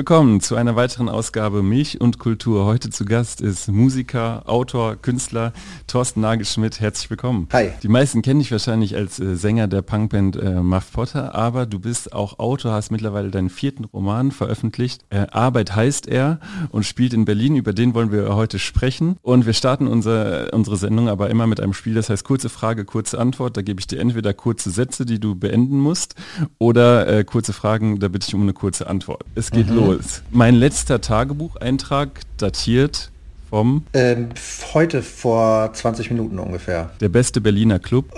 [0.00, 2.64] Willkommen zu einer weiteren Ausgabe Milch und Kultur.
[2.64, 5.52] Heute zu Gast ist Musiker, Autor, Künstler
[5.86, 6.80] Thorsten Nagelschmidt.
[6.80, 7.48] Herzlich willkommen.
[7.52, 7.72] Hi.
[7.82, 11.78] Die meisten kennen dich wahrscheinlich als äh, Sänger der Punkband äh, Muff Potter, aber du
[11.78, 15.04] bist auch Autor, hast mittlerweile deinen vierten Roman veröffentlicht.
[15.10, 17.56] Äh, Arbeit heißt er und spielt in Berlin.
[17.56, 19.18] Über den wollen wir heute sprechen.
[19.20, 22.86] Und wir starten unser, unsere Sendung aber immer mit einem Spiel, das heißt kurze Frage,
[22.86, 23.58] kurze Antwort.
[23.58, 26.14] Da gebe ich dir entweder kurze Sätze, die du beenden musst,
[26.56, 29.26] oder äh, kurze Fragen, da bitte ich um eine kurze Antwort.
[29.34, 29.76] Es geht geht mhm.
[29.76, 29.89] los.
[30.30, 33.10] Mein letzter Tagebucheintrag datiert
[33.48, 33.84] vom...
[33.94, 34.30] Ähm,
[34.74, 36.90] heute vor 20 Minuten ungefähr.
[37.00, 38.12] Der beste Berliner Club.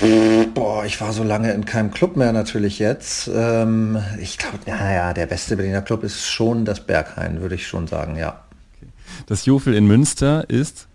[0.00, 3.30] Äh, boah, ich war so lange in keinem Club mehr natürlich jetzt.
[3.32, 7.86] Ähm, ich glaube, naja, der beste Berliner Club ist schon das Berghain, würde ich schon
[7.86, 8.40] sagen, ja.
[8.76, 8.90] Okay.
[9.26, 10.86] Das Jofel in Münster ist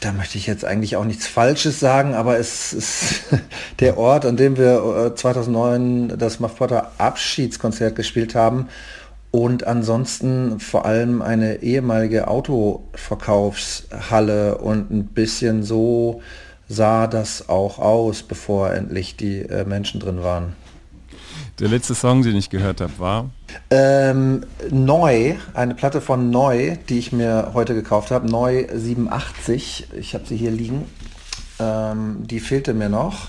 [0.00, 3.24] da möchte ich jetzt eigentlich auch nichts Falsches sagen, aber es ist
[3.80, 8.68] der Ort, an dem wir 2009 äh, das Muff Potter Abschiedskonzert gespielt haben
[9.30, 16.20] und ansonsten vor allem eine ehemalige Autoverkaufshalle und ein bisschen so
[16.68, 20.54] sah das auch aus, bevor endlich die äh, Menschen drin waren.
[21.60, 23.30] Der letzte Song, den ich gehört habe, war?
[23.68, 28.30] Ähm, Neu, eine Platte von Neu, die ich mir heute gekauft habe.
[28.30, 29.88] Neu 87.
[29.92, 30.86] Ich habe sie hier liegen.
[31.58, 33.28] Ähm, die fehlte mir noch.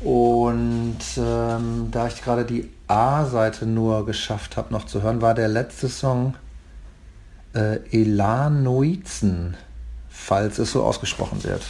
[0.00, 5.48] Und ähm, da ich gerade die A-Seite nur geschafft habe noch zu hören, war der
[5.48, 6.34] letzte Song
[7.54, 9.56] äh, Elanoizen,
[10.10, 11.62] falls es so ausgesprochen wird.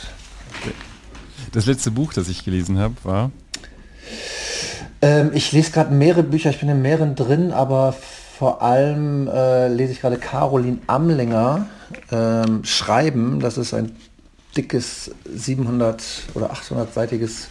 [1.52, 3.30] Das letzte Buch, das ich gelesen habe, war
[5.02, 7.94] ähm, ich lese gerade mehrere Bücher, ich bin in mehreren drin, aber
[8.38, 11.66] vor allem äh, lese ich gerade Caroline Amlinger
[12.10, 13.40] ähm, Schreiben.
[13.40, 13.94] Das ist ein
[14.56, 16.02] dickes 700
[16.34, 17.48] oder 800-seitiges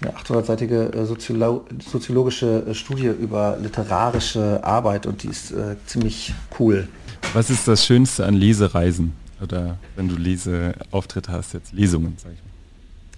[0.00, 6.34] eine 800-seitige äh, Soziolo soziologische äh, Studie über literarische Arbeit und die ist äh, ziemlich
[6.58, 6.86] cool.
[7.32, 9.14] Was ist das Schönste an Lesereisen?
[9.42, 12.38] Oder wenn du Leseauftritte hast, jetzt Lesungen, sag ich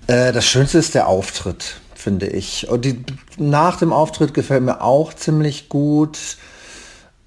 [0.08, 0.28] mal.
[0.28, 2.68] Äh, das Schönste ist der Auftritt finde ich.
[2.68, 3.04] Und die,
[3.36, 6.36] nach dem Auftritt gefällt mir auch ziemlich gut.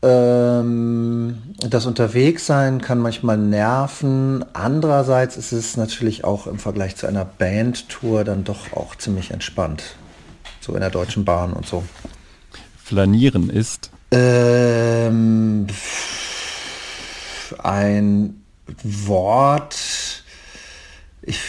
[0.02, 4.46] Ähm, das Unterwegssein kann manchmal nerven.
[4.54, 9.96] Andererseits ist es natürlich auch im Vergleich zu einer Bandtour dann doch auch ziemlich entspannt.
[10.62, 11.84] So in der Deutschen Bahn und so.
[12.84, 13.92] Flanieren ist?
[14.12, 15.68] Ähm,
[17.62, 18.42] ein
[18.84, 20.24] Wort.
[21.22, 21.40] Ich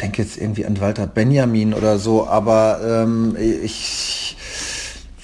[0.00, 4.36] denke jetzt irgendwie an Walter Benjamin oder so, aber ähm, ich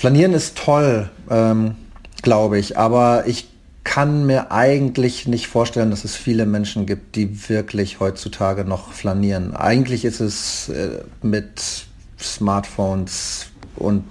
[0.04, 1.76] Flanieren ist toll, ähm,
[2.20, 3.48] glaube ich, aber ich
[3.84, 9.56] kann mir eigentlich nicht vorstellen, dass es viele Menschen gibt, die wirklich heutzutage noch flanieren.
[9.56, 11.86] Eigentlich ist es äh, mit
[12.20, 13.46] Smartphones
[13.76, 14.04] und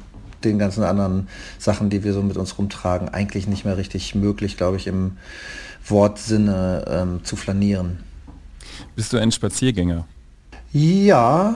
[0.44, 1.28] den ganzen anderen
[1.60, 5.18] Sachen, die wir so mit uns rumtragen, eigentlich nicht mehr richtig möglich, glaube ich, im
[5.86, 8.00] Wortsinne ähm, zu flanieren.
[8.96, 10.08] Bist du ein Spaziergänger?
[10.74, 11.56] Ja,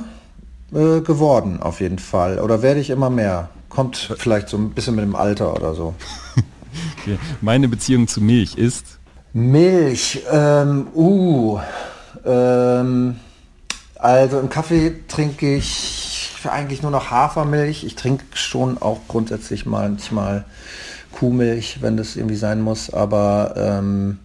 [0.71, 2.39] äh, geworden auf jeden Fall.
[2.39, 3.49] Oder werde ich immer mehr.
[3.67, 5.95] Kommt vielleicht so ein bisschen mit dem Alter oder so.
[7.01, 7.17] okay.
[7.41, 8.99] Meine Beziehung zu Milch ist?
[9.33, 11.59] Milch, ähm, uh,
[12.25, 13.17] ähm,
[13.95, 17.83] also im Kaffee trinke ich eigentlich nur noch Hafermilch.
[17.83, 20.45] Ich trinke schon auch grundsätzlich manchmal
[21.11, 24.19] Kuhmilch, wenn das irgendwie sein muss, aber ähm,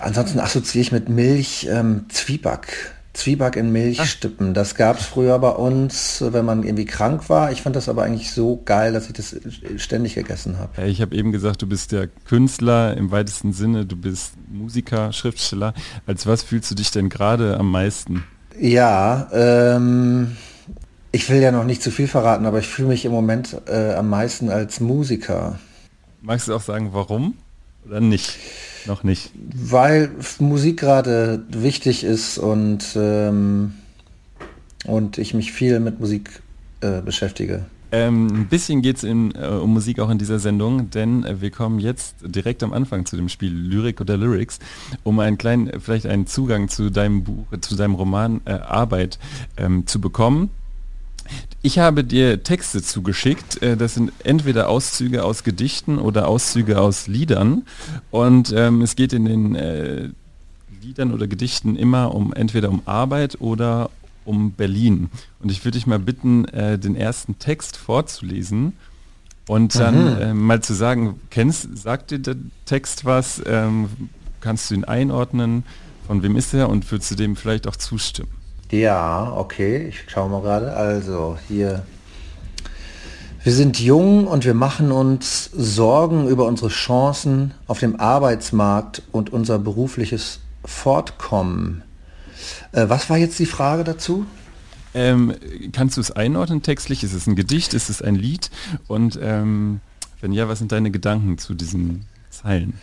[0.00, 2.92] ansonsten assoziiere ich mit Milch ähm, Zwieback.
[3.12, 4.54] Zwieback in Milch stippen.
[4.54, 7.50] Das gab es früher bei uns, wenn man irgendwie krank war.
[7.50, 9.36] Ich fand das aber eigentlich so geil, dass ich das
[9.76, 10.86] ständig gegessen habe.
[10.86, 15.74] Ich habe eben gesagt, du bist der Künstler im weitesten Sinne, du bist Musiker, Schriftsteller.
[16.06, 18.24] Als was fühlst du dich denn gerade am meisten?
[18.58, 20.36] Ja, ähm,
[21.12, 23.94] ich will ja noch nicht zu viel verraten, aber ich fühle mich im Moment äh,
[23.94, 25.58] am meisten als Musiker.
[26.22, 27.34] Magst du auch sagen, warum
[27.86, 28.38] oder nicht?
[28.86, 29.30] Noch nicht.
[29.34, 33.74] Weil Musik gerade wichtig ist und, ähm,
[34.86, 36.42] und ich mich viel mit Musik
[36.80, 37.66] äh, beschäftige.
[37.92, 41.50] Ähm, ein bisschen geht es äh, um Musik auch in dieser Sendung, denn äh, wir
[41.50, 44.60] kommen jetzt direkt am Anfang zu dem Spiel Lyrik oder Lyrics,
[45.02, 49.18] um einen kleinen, vielleicht einen Zugang zu deinem Buch, zu deinem Roman äh, Arbeit
[49.56, 50.50] ähm, zu bekommen.
[51.62, 53.62] Ich habe dir Texte zugeschickt.
[53.62, 57.66] Äh, das sind entweder Auszüge aus Gedichten oder Auszüge aus Liedern.
[58.10, 60.08] Und ähm, es geht in den äh,
[60.82, 63.90] Liedern oder Gedichten immer um entweder um Arbeit oder
[64.24, 65.10] um Berlin.
[65.40, 68.74] Und ich würde dich mal bitten, äh, den ersten Text vorzulesen
[69.46, 72.36] und dann äh, mal zu sagen, kennst, sagt dir der
[72.66, 73.42] Text was?
[73.46, 73.88] Ähm,
[74.40, 75.64] kannst du ihn einordnen?
[76.06, 78.39] Von wem ist er und würdest du dem vielleicht auch zustimmen?
[78.70, 80.72] Ja, okay, ich schaue mal gerade.
[80.74, 81.82] Also hier
[83.42, 89.32] Wir sind jung und wir machen uns Sorgen über unsere Chancen auf dem Arbeitsmarkt und
[89.32, 91.82] unser berufliches Fortkommen.
[92.72, 94.26] Äh, was war jetzt die Frage dazu?
[94.92, 95.34] Ähm,
[95.72, 97.02] kannst du es einordnen textlich?
[97.02, 97.72] Ist es ein Gedicht?
[97.72, 98.50] Ist es ein Lied?
[98.88, 99.80] Und ähm,
[100.20, 102.74] wenn ja, was sind deine Gedanken zu diesen Zeilen?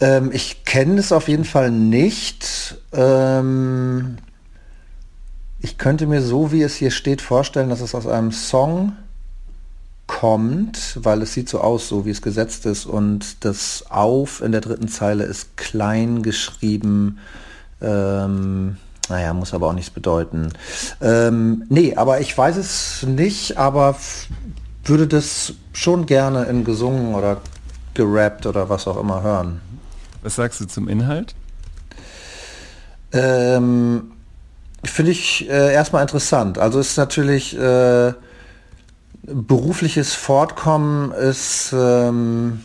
[0.00, 2.78] Ähm, ich kenne es auf jeden Fall nicht.
[5.62, 8.96] Ich könnte mir so, wie es hier steht, vorstellen, dass es aus einem Song
[10.06, 14.52] kommt, weil es sieht so aus, so wie es gesetzt ist und das Auf in
[14.52, 17.18] der dritten Zeile ist klein geschrieben.
[17.80, 18.76] Ähm,
[19.08, 20.52] naja, muss aber auch nichts bedeuten.
[21.00, 23.96] Ähm, nee, aber ich weiß es nicht, aber
[24.84, 27.40] würde das schon gerne in gesungen oder
[27.94, 29.60] gerappt oder was auch immer hören.
[30.22, 31.34] Was sagst du zum Inhalt?
[33.12, 34.12] Ähm,
[34.84, 36.58] Finde ich äh, erstmal interessant.
[36.58, 38.12] Also ist natürlich äh,
[39.22, 42.60] berufliches Fortkommen ist ähm,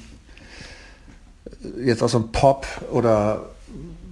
[1.83, 3.49] jetzt aus einem Pop oder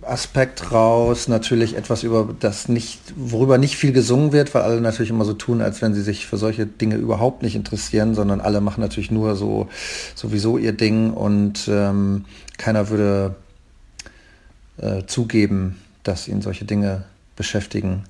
[0.02, 5.12] Aspekt raus, natürlich etwas über das nicht, worüber nicht viel gesungen wird, weil alle natürlich
[5.12, 8.60] immer so tun, als wenn sie sich für solche Dinge überhaupt nicht interessieren, sondern alle
[8.60, 9.70] machen natürlich nur so
[10.16, 12.26] sowieso ihr Ding und ähm,
[12.58, 13.36] keiner würde
[14.78, 17.06] äh, zugeben, dass ihn solche Dinge
[17.44, 18.06] beschäftigen.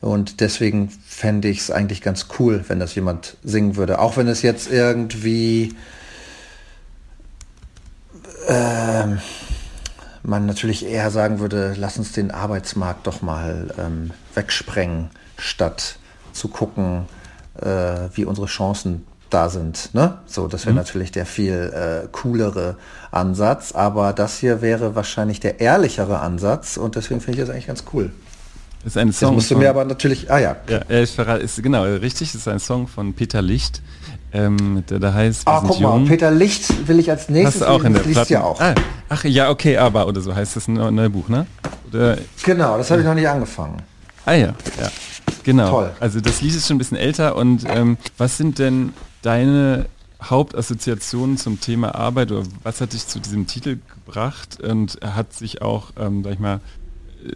[0.00, 3.98] Und deswegen fände ich es eigentlich ganz cool, wenn das jemand singen würde.
[3.98, 5.74] Auch wenn es jetzt irgendwie
[8.48, 9.04] äh,
[10.22, 15.98] man natürlich eher sagen würde, lass uns den Arbeitsmarkt doch mal ähm, wegsprengen, statt
[16.32, 17.04] zu gucken,
[17.60, 19.94] äh, wie unsere Chancen da sind.
[19.94, 20.18] Ne?
[20.26, 20.78] So, das wäre mhm.
[20.78, 22.76] natürlich der viel äh, coolere
[23.10, 27.68] Ansatz, aber das hier wäre wahrscheinlich der ehrlichere Ansatz und deswegen finde ich das eigentlich
[27.68, 28.10] ganz cool.
[28.82, 29.30] Das ist ein Song.
[29.30, 30.30] Das musst du mir aber natürlich.
[30.30, 30.56] Ah ja.
[30.68, 32.34] Ja, ich verrate, ist genau richtig.
[32.34, 33.82] Ist ein Song von Peter Licht,
[34.32, 35.46] ähm, der da heißt.
[35.46, 36.02] Ah, guck jung.
[36.02, 37.60] mal, Peter Licht will ich als nächstes.
[37.60, 38.32] Hast du auch in der Platte.
[38.32, 38.60] Ja auch.
[38.60, 38.74] Ah,
[39.08, 41.46] ach ja, okay, aber oder so heißt das ein neues Buch, ne?
[41.88, 43.82] Oder, genau, das habe ich noch nicht angefangen.
[44.24, 44.90] Ah ja, ja.
[45.42, 45.70] Genau.
[45.70, 45.90] Toll.
[46.00, 48.92] Also das Lied ist schon ein bisschen älter und ähm, was sind denn
[49.22, 49.86] deine
[50.22, 55.62] Hauptassoziationen zum Thema Arbeit oder was hat dich zu diesem Titel gebracht und hat sich
[55.62, 56.60] auch, ähm, sag ich mal,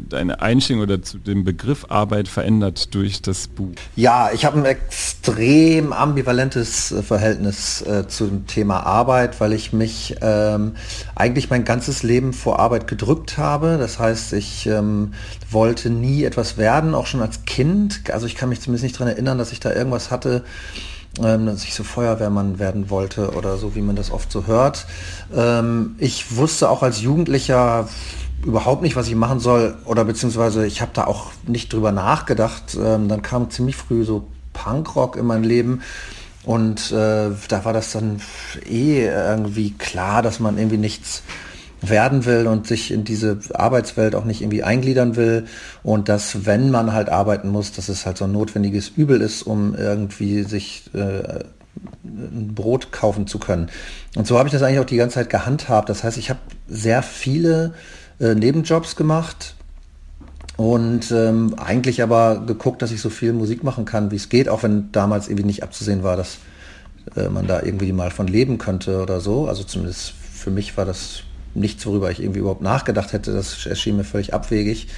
[0.00, 3.72] deine Einstellung oder zu dem Begriff Arbeit verändert durch das Buch?
[3.96, 10.16] Ja, ich habe ein extrem ambivalentes äh, Verhältnis äh, zum Thema Arbeit, weil ich mich
[10.20, 10.76] ähm,
[11.14, 13.76] eigentlich mein ganzes Leben vor Arbeit gedrückt habe.
[13.78, 15.14] Das heißt, ich ähm,
[15.50, 18.02] wollte nie etwas werden, auch schon als Kind.
[18.10, 20.44] Also ich kann mich zumindest nicht daran erinnern, dass ich da irgendwas hatte,
[21.22, 24.86] ähm, dass ich so Feuerwehrmann werden wollte oder so, wie man das oft so hört.
[25.34, 27.88] Ähm, ich wusste auch als Jugendlicher
[28.44, 32.76] überhaupt nicht, was ich machen soll oder beziehungsweise ich habe da auch nicht drüber nachgedacht.
[32.80, 35.82] Ähm, dann kam ziemlich früh so Punkrock in mein Leben
[36.44, 38.20] und äh, da war das dann
[38.68, 41.22] eh irgendwie klar, dass man irgendwie nichts
[41.80, 45.46] werden will und sich in diese Arbeitswelt auch nicht irgendwie eingliedern will
[45.82, 49.42] und dass, wenn man halt arbeiten muss, dass es halt so ein notwendiges Übel ist,
[49.42, 51.44] um irgendwie sich äh,
[52.04, 53.68] ein Brot kaufen zu können.
[54.16, 55.88] Und so habe ich das eigentlich auch die ganze Zeit gehandhabt.
[55.88, 57.74] Das heißt, ich habe sehr viele
[58.20, 59.54] äh, Nebenjobs gemacht
[60.56, 64.48] und ähm, eigentlich aber geguckt, dass ich so viel Musik machen kann, wie es geht,
[64.48, 66.38] auch wenn damals irgendwie nicht abzusehen war, dass
[67.16, 69.48] äh, man da irgendwie mal von leben könnte oder so.
[69.48, 71.22] Also zumindest für mich war das
[71.54, 73.32] nichts, worüber ich irgendwie überhaupt nachgedacht hätte.
[73.32, 74.88] Das erschien mir völlig abwegig.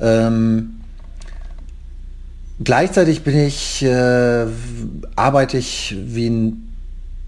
[0.00, 0.80] Ähm,
[2.62, 4.46] gleichzeitig bin ich, äh,
[5.16, 6.70] arbeite ich wie ein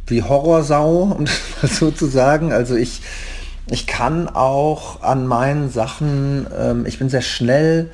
[0.09, 2.53] wie Horrorsau, um das mal so zu sagen.
[2.53, 3.01] Also ich
[3.69, 7.91] ich kann auch an meinen Sachen, ähm, ich bin sehr schnell,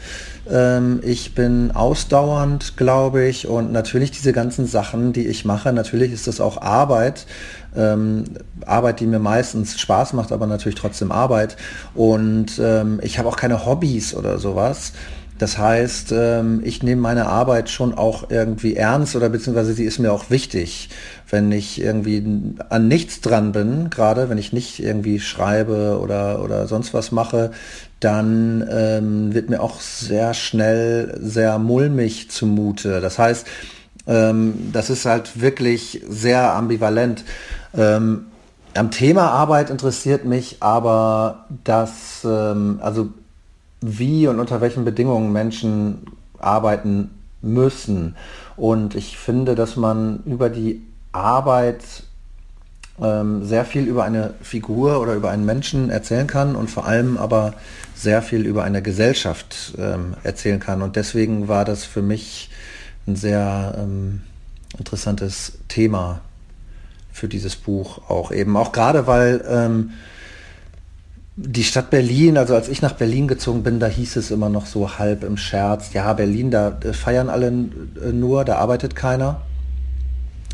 [0.51, 6.13] ähm, ich bin ausdauernd, glaube ich, und natürlich diese ganzen Sachen, die ich mache, natürlich
[6.13, 7.27] ist das auch Arbeit,
[7.75, 8.25] ähm,
[8.67, 11.57] Arbeit, die mir meistens Spaß macht, aber natürlich trotzdem Arbeit.
[11.95, 14.93] Und ähm, ich habe auch keine Hobbys oder sowas.
[15.39, 19.99] Das heißt, ähm, ich nehme meine Arbeit schon auch irgendwie ernst oder beziehungsweise sie ist
[19.99, 20.89] mir auch wichtig.
[21.29, 22.23] Wenn ich irgendwie
[22.69, 27.51] an nichts dran bin, gerade wenn ich nicht irgendwie schreibe oder, oder sonst was mache,
[28.01, 33.01] dann ähm, wird mir auch sehr schnell sehr mulmig zumute.
[33.01, 33.47] Das heißt,
[34.07, 37.25] ähm, das ist halt wirklich sehr ambivalent.
[37.77, 38.27] Ähm,
[38.75, 43.11] am Thema Arbeit interessiert mich aber, dass, ähm, also
[43.83, 46.07] wie und unter welchen Bedingungen Menschen
[46.39, 47.11] arbeiten
[47.43, 48.17] müssen.
[48.57, 51.83] Und ich finde, dass man über die Arbeit
[53.01, 57.17] ähm, sehr viel über eine Figur oder über einen Menschen erzählen kann und vor allem
[57.17, 57.55] aber
[57.95, 60.83] sehr viel über eine Gesellschaft ähm, erzählen kann.
[60.83, 62.51] Und deswegen war das für mich
[63.07, 64.23] ein sehr ähm,
[64.79, 66.21] interessantes Thema
[67.13, 68.57] für dieses Buch auch eben.
[68.57, 69.91] Auch gerade weil ähm,
[71.37, 74.67] die Stadt Berlin, also als ich nach Berlin gezogen bin, da hieß es immer noch
[74.67, 79.41] so halb im Scherz, ja, Berlin, da feiern alle äh, nur, da arbeitet keiner.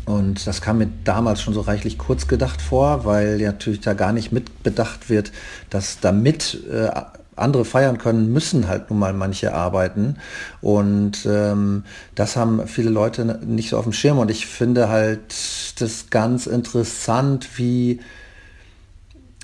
[0.05, 4.11] Und das kam mir damals schon so reichlich kurz gedacht vor, weil natürlich da gar
[4.11, 5.31] nicht mitbedacht wird,
[5.69, 6.89] dass damit äh,
[7.35, 10.15] andere feiern können, müssen halt nun mal manche arbeiten.
[10.61, 11.83] Und ähm,
[12.15, 14.17] das haben viele Leute nicht so auf dem Schirm.
[14.17, 15.33] Und ich finde halt
[15.79, 17.99] das ganz interessant, wie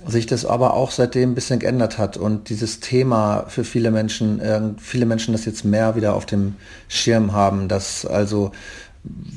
[0.08, 4.40] sich das aber auch seitdem ein bisschen geändert hat und dieses Thema für viele Menschen,
[4.40, 6.56] äh, viele Menschen das jetzt mehr wieder auf dem
[6.88, 8.52] Schirm haben, dass also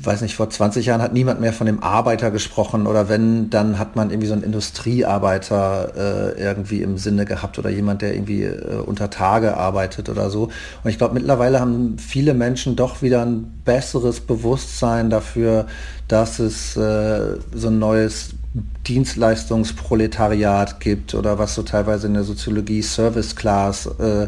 [0.01, 3.77] weiß nicht, vor 20 Jahren hat niemand mehr von dem Arbeiter gesprochen oder wenn, dann
[3.77, 8.43] hat man irgendwie so einen Industriearbeiter äh, irgendwie im Sinne gehabt oder jemand, der irgendwie
[8.43, 10.43] äh, unter Tage arbeitet oder so.
[10.83, 15.67] Und ich glaube, mittlerweile haben viele Menschen doch wieder ein besseres Bewusstsein dafür,
[16.07, 18.31] dass es äh, so ein neues
[18.87, 24.27] Dienstleistungsproletariat gibt oder was so teilweise in der Soziologie Service Class äh,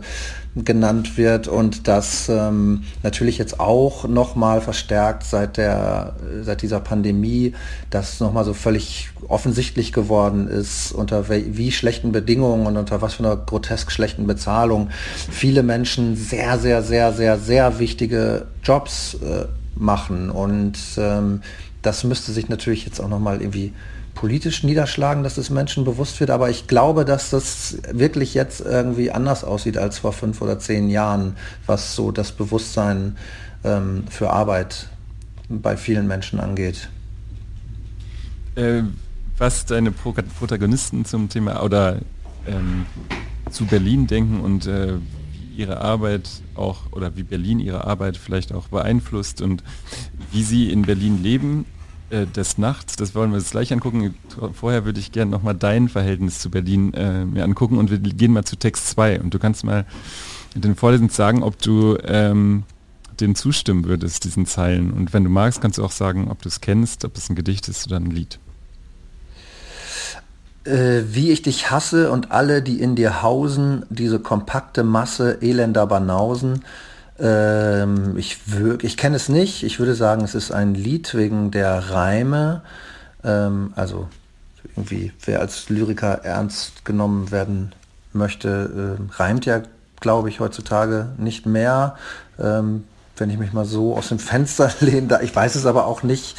[0.56, 7.54] genannt wird und das ähm, natürlich jetzt auch nochmal verstärkt seit der seit dieser Pandemie,
[7.90, 13.24] das nochmal so völlig offensichtlich geworden ist, unter wie schlechten Bedingungen und unter was für
[13.24, 14.90] einer grotesk schlechten Bezahlung
[15.32, 20.30] viele Menschen sehr, sehr, sehr, sehr, sehr wichtige Jobs äh, machen.
[20.30, 21.42] Und ähm,
[21.82, 23.74] das müsste sich natürlich jetzt auch nochmal irgendwie
[24.22, 29.10] politisch niederschlagen, dass es Menschen bewusst wird, aber ich glaube, dass das wirklich jetzt irgendwie
[29.10, 31.36] anders aussieht als vor fünf oder zehn Jahren,
[31.66, 33.18] was so das Bewusstsein
[33.64, 34.90] ähm, für Arbeit
[35.50, 36.88] bei vielen Menschen angeht.
[38.54, 38.84] Äh,
[39.40, 41.98] was deine Pro Protagonisten zum Thema oder
[42.46, 42.86] ähm,
[43.50, 45.00] zu Berlin denken und äh,
[45.58, 49.64] ihre Arbeit auch oder wie Berlin ihre Arbeit vielleicht auch beeinflusst und
[50.32, 51.66] wie sie in Berlin leben,
[52.12, 54.16] äh, des Nachts, das wollen wir uns gleich angucken.
[54.54, 58.34] Vorher würde ich gerne nochmal dein Verhältnis zu Berlin äh, mir angucken und wir gehen
[58.34, 59.86] mal zu Text 2 und du kannst mal
[60.56, 62.64] den Vorlesern sagen, ob du ähm,
[63.20, 64.92] dem zustimmen würdest, diesen Zeilen.
[64.92, 67.36] Und wenn du magst, kannst du auch sagen, ob du es kennst, ob es ein
[67.36, 68.40] Gedicht ist oder ein Lied.
[70.64, 75.88] Äh, wie ich dich hasse und alle, die in dir hausen, diese kompakte Masse elender
[75.88, 76.64] Banausen,
[77.22, 78.40] ähm, ich
[78.82, 79.64] ich kenne es nicht.
[79.64, 82.64] Ich würde sagen, es ist ein Lied wegen der Reime.
[83.24, 84.08] Ähm, also
[84.76, 87.74] irgendwie, wer als Lyriker ernst genommen werden
[88.14, 89.62] möchte, äh, reimt ja,
[90.00, 91.96] glaube ich, heutzutage nicht mehr.
[92.40, 92.86] Ähm,
[93.18, 96.36] wenn ich mich mal so aus dem Fenster lehne, ich weiß es aber auch nicht.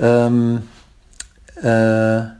[0.00, 0.62] Ähm,
[1.62, 2.37] äh,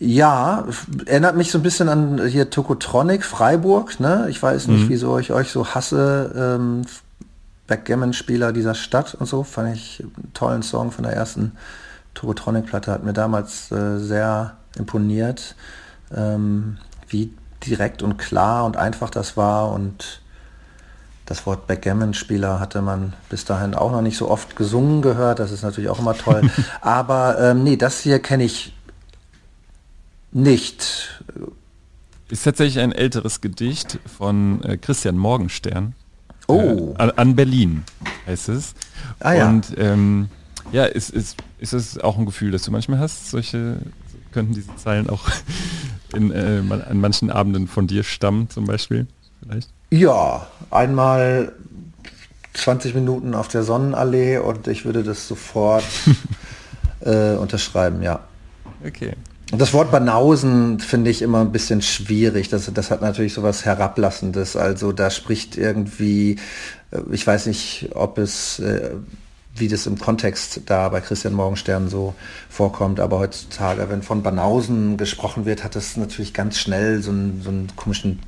[0.00, 0.64] ja,
[1.04, 4.00] erinnert mich so ein bisschen an hier Tokotronic, Freiburg.
[4.00, 4.26] Ne?
[4.30, 4.88] Ich weiß nicht, mhm.
[4.88, 6.32] wieso ich euch so hasse.
[6.34, 6.82] Ähm,
[7.66, 9.44] Backgammon-Spieler dieser Stadt und so.
[9.44, 11.52] Fand ich einen tollen Song von der ersten
[12.14, 12.90] Tokotronic-Platte.
[12.90, 15.54] Hat mir damals äh, sehr imponiert,
[16.16, 17.34] ähm, wie
[17.66, 19.70] direkt und klar und einfach das war.
[19.70, 20.22] Und
[21.26, 25.40] das Wort Backgammon-Spieler hatte man bis dahin auch noch nicht so oft gesungen gehört.
[25.40, 26.50] Das ist natürlich auch immer toll.
[26.80, 28.74] Aber ähm, nee, das hier kenne ich
[30.32, 31.22] nicht.
[32.28, 35.94] Ist tatsächlich ein älteres Gedicht von äh, Christian Morgenstern.
[36.46, 36.94] Oh.
[36.98, 37.84] Äh, an, Berlin
[38.26, 38.74] heißt es.
[39.18, 39.48] Ah, ja.
[39.48, 40.28] Und ähm,
[40.72, 43.30] ja, ist, ist, ist es auch ein Gefühl, das du manchmal hast?
[43.30, 43.78] Solche
[44.32, 45.28] könnten diese Zeilen auch
[46.14, 49.06] in, äh, an manchen Abenden von dir stammen, zum Beispiel?
[49.42, 49.70] Vielleicht?
[49.90, 51.52] Ja, einmal
[52.54, 55.84] 20 Minuten auf der Sonnenallee und ich würde das sofort
[57.00, 58.20] äh, unterschreiben, ja.
[58.86, 59.14] Okay.
[59.52, 62.48] Das Wort Banausen finde ich immer ein bisschen schwierig.
[62.50, 64.54] Das, das hat natürlich so was Herablassendes.
[64.54, 66.36] Also da spricht irgendwie,
[66.92, 68.92] äh, ich weiß nicht, ob es, äh,
[69.56, 72.14] wie das im Kontext da bei Christian Morgenstern so
[72.48, 77.42] vorkommt, aber heutzutage, wenn von Banausen gesprochen wird, hat das natürlich ganz schnell so einen,
[77.42, 78.20] so einen komischen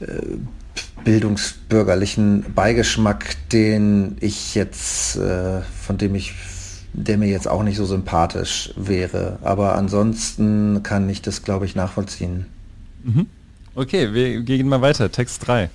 [0.00, 0.36] äh,
[1.04, 6.32] bildungsbürgerlichen Beigeschmack, den ich jetzt, von dem ich
[6.94, 9.38] der mir jetzt auch nicht so sympathisch wäre.
[9.42, 12.46] Aber ansonsten kann ich das, glaube ich, nachvollziehen.
[13.02, 13.26] Mhm.
[13.74, 15.10] Okay, wir gehen mal weiter.
[15.10, 15.68] Text 3.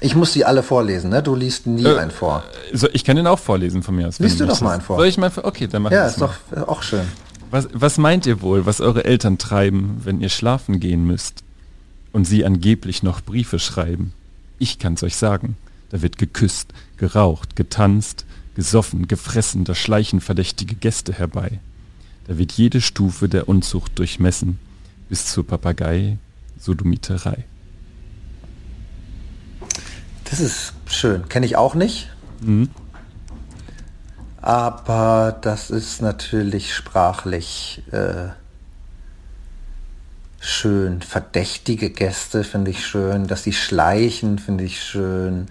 [0.00, 1.22] Ich muss sie alle vorlesen, ne?
[1.22, 2.44] Du liest nie äh, einen vor.
[2.72, 4.18] So, ich kann den auch vorlesen von mir aus.
[4.20, 4.96] Liest du doch mal einen vor.
[4.96, 6.30] Soll ich mal Okay, dann mach Ja, ist mal.
[6.52, 7.04] doch auch schön.
[7.50, 11.42] Was, was meint ihr wohl, was eure Eltern treiben, wenn ihr schlafen gehen müsst
[12.12, 14.12] und sie angeblich noch Briefe schreiben?
[14.58, 15.56] Ich kann's euch sagen.
[15.90, 18.26] Da wird geküsst, geraucht, getanzt,
[18.58, 21.60] Gesoffen, gefressen, da schleichen verdächtige Gäste herbei.
[22.26, 24.58] Da wird jede Stufe der Unzucht durchmessen,
[25.08, 26.18] bis zur Papagei
[26.58, 27.44] Sodomiterei.
[30.24, 31.28] Das ist schön.
[31.28, 32.10] Kenne ich auch nicht.
[32.40, 32.68] Mhm.
[34.38, 38.30] Aber das ist natürlich sprachlich äh,
[40.40, 41.00] schön.
[41.00, 43.28] Verdächtige Gäste finde ich schön.
[43.28, 45.46] Dass sie schleichen finde ich schön.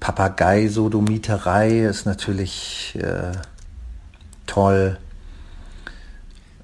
[0.00, 3.32] Papagei-Sodomiterei ist natürlich äh,
[4.46, 4.98] toll.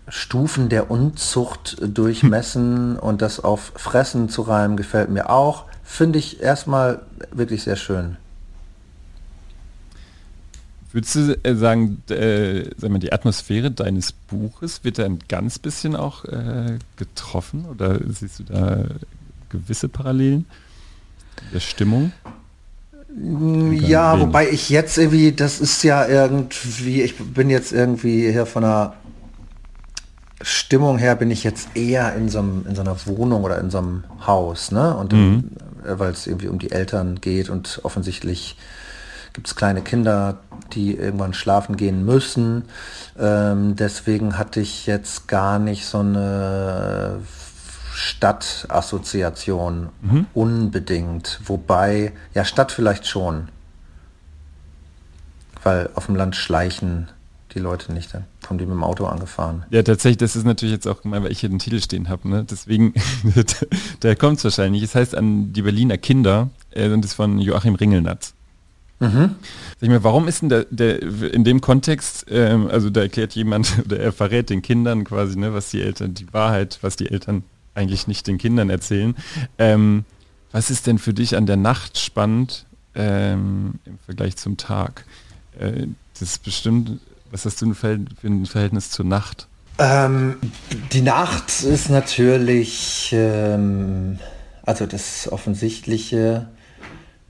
[0.08, 5.64] Stufen der Unzucht durchmessen und das auf Fressen zu reimen gefällt mir auch.
[5.82, 8.16] Finde ich erstmal wirklich sehr schön.
[10.92, 15.58] Würdest du äh, sagen, äh, sag mal, die Atmosphäre deines Buches wird da ein ganz
[15.58, 18.84] bisschen auch äh, getroffen oder siehst du da
[19.48, 20.46] gewisse Parallelen
[21.52, 22.12] der Stimmung?
[23.16, 28.62] Ja, wobei ich jetzt irgendwie, das ist ja irgendwie, ich bin jetzt irgendwie hier von
[28.62, 28.94] der
[30.42, 33.70] Stimmung her bin ich jetzt eher in so, einem, in so einer Wohnung oder in
[33.70, 34.94] so einem Haus, ne?
[34.96, 35.50] Und mhm.
[35.84, 38.56] weil es irgendwie um die Eltern geht und offensichtlich
[39.32, 40.38] gibt es kleine Kinder,
[40.72, 42.64] die irgendwann schlafen gehen müssen.
[43.18, 47.20] Ähm, deswegen hatte ich jetzt gar nicht so eine
[47.94, 50.26] Stadtassoziation mhm.
[50.34, 51.40] unbedingt.
[51.44, 53.48] Wobei, ja, Stadt vielleicht schon.
[55.62, 57.08] Weil auf dem Land schleichen
[57.54, 58.12] die Leute nicht.
[58.12, 59.64] Dann kommen die mit dem Auto angefahren.
[59.70, 62.28] Ja, tatsächlich, das ist natürlich jetzt auch gemein, weil ich hier den Titel stehen habe.
[62.28, 62.44] Ne?
[62.44, 62.94] Deswegen,
[64.00, 64.82] da kommt es wahrscheinlich.
[64.82, 68.34] Es heißt an die Berliner Kinder äh, und ist von Joachim Ringelnatz.
[68.98, 69.36] Mhm.
[69.78, 73.34] Sag ich mir, warum ist denn der, der in dem Kontext, ähm, also da erklärt
[73.34, 77.10] jemand oder er verrät den Kindern quasi, ne, was die Eltern, die Wahrheit, was die
[77.10, 77.44] Eltern
[77.74, 79.14] eigentlich nicht den Kindern erzählen.
[79.58, 80.04] Ähm,
[80.52, 85.04] was ist denn für dich an der Nacht spannend ähm, im Vergleich zum Tag?
[85.58, 89.48] Äh, das bestimmt, was hast du für ein Verhältnis zur Nacht?
[89.78, 90.36] Ähm,
[90.92, 94.20] die Nacht ist natürlich, ähm,
[94.62, 96.48] also das Offensichtliche,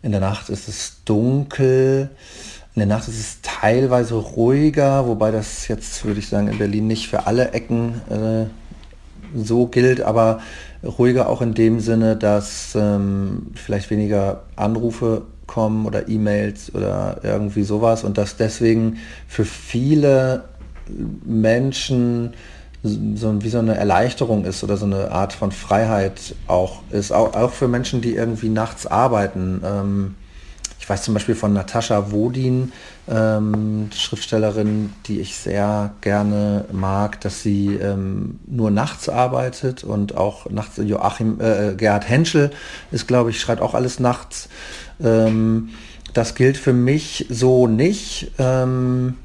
[0.03, 2.11] in der Nacht ist es dunkel.
[2.75, 6.87] In der Nacht ist es teilweise ruhiger, wobei das jetzt, würde ich sagen, in Berlin
[6.87, 8.47] nicht für alle Ecken äh,
[9.35, 10.41] so gilt, aber
[10.83, 17.65] ruhiger auch in dem Sinne, dass ähm, vielleicht weniger Anrufe kommen oder E-Mails oder irgendwie
[17.65, 20.45] sowas und dass deswegen für viele
[21.25, 22.35] Menschen
[22.83, 27.35] so wie so eine Erleichterung ist oder so eine Art von Freiheit auch ist, auch,
[27.35, 29.63] auch für Menschen, die irgendwie nachts arbeiten.
[29.65, 30.15] Ähm,
[30.79, 32.73] ich weiß zum Beispiel von Natascha Wodin,
[33.09, 40.49] ähm, Schriftstellerin, die ich sehr gerne mag, dass sie ähm, nur nachts arbeitet und auch
[40.51, 42.51] nachts Joachim, äh, Gerhard Henschel
[42.91, 44.49] ist, glaube ich, schreibt auch alles nachts.
[45.03, 45.71] Ähm,
[46.15, 48.31] das gilt für mich so nicht.
[48.39, 49.17] Ähm,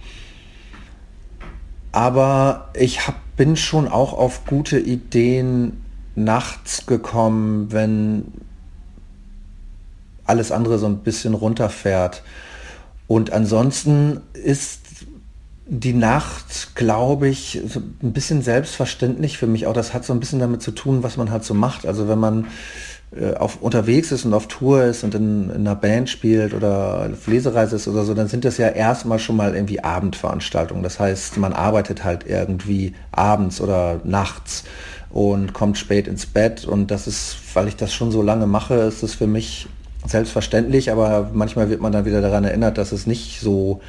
[1.92, 5.84] aber ich hab, bin schon auch auf gute Ideen
[6.16, 8.26] nachts gekommen, wenn
[10.26, 12.24] alles andere so ein bisschen runterfährt.
[13.10, 14.82] Und ansonsten ist
[15.66, 17.60] die Nacht, glaube ich,
[18.04, 19.74] ein bisschen selbstverständlich für mich auch.
[19.74, 21.88] Das hat so ein bisschen damit zu tun, was man halt so macht.
[21.88, 22.46] Also wenn man
[23.20, 27.10] äh, auf, unterwegs ist und auf Tour ist und in, in, einer Band spielt oder
[27.12, 30.84] auf Lesereise ist oder so, dann sind das ja erstmal schon mal irgendwie Abendveranstaltungen.
[30.84, 34.66] Das heißt, man arbeitet halt irgendwie abends oder nachts
[35.10, 38.76] und kommt spät ins Bett und das ist, weil ich das schon so lange mache,
[38.76, 39.68] ist es für mich
[40.10, 43.82] selbstverständlich, aber manchmal wird man dann wieder daran erinnert, dass es nicht so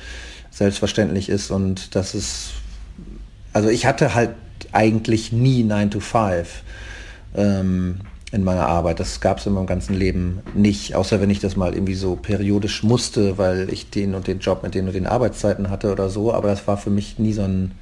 [0.51, 2.51] selbstverständlich ist und dass es,
[3.53, 4.31] also ich hatte halt
[4.73, 6.63] eigentlich nie 9 to 5.
[7.37, 8.01] Ähm,
[8.33, 9.01] in meiner Arbeit.
[9.01, 12.17] Das gab es in meinem ganzen Leben nicht, außer wenn ich das mal irgendwie so
[12.17, 16.09] periodisch musste, weil ich den und den Job mit den und den Arbeitszeiten hatte oder
[16.09, 16.33] so.
[16.33, 17.73] Aber das war für mich nie so ein,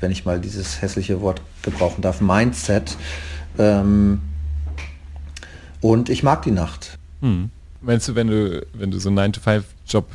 [0.00, 2.96] wenn ich mal dieses hässliche Wort gebrauchen darf, Mindset.
[3.58, 4.20] Ähm,
[5.80, 6.99] und ich mag die Nacht.
[7.20, 7.50] Hm.
[7.80, 10.06] Meinst du, wenn du, wenn du so einen 9-to-5-Job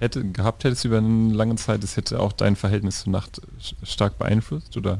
[0.00, 3.40] hätte, gehabt hättest über eine lange Zeit, das hätte auch dein Verhältnis zur Nacht
[3.82, 4.98] stark beeinflusst, oder?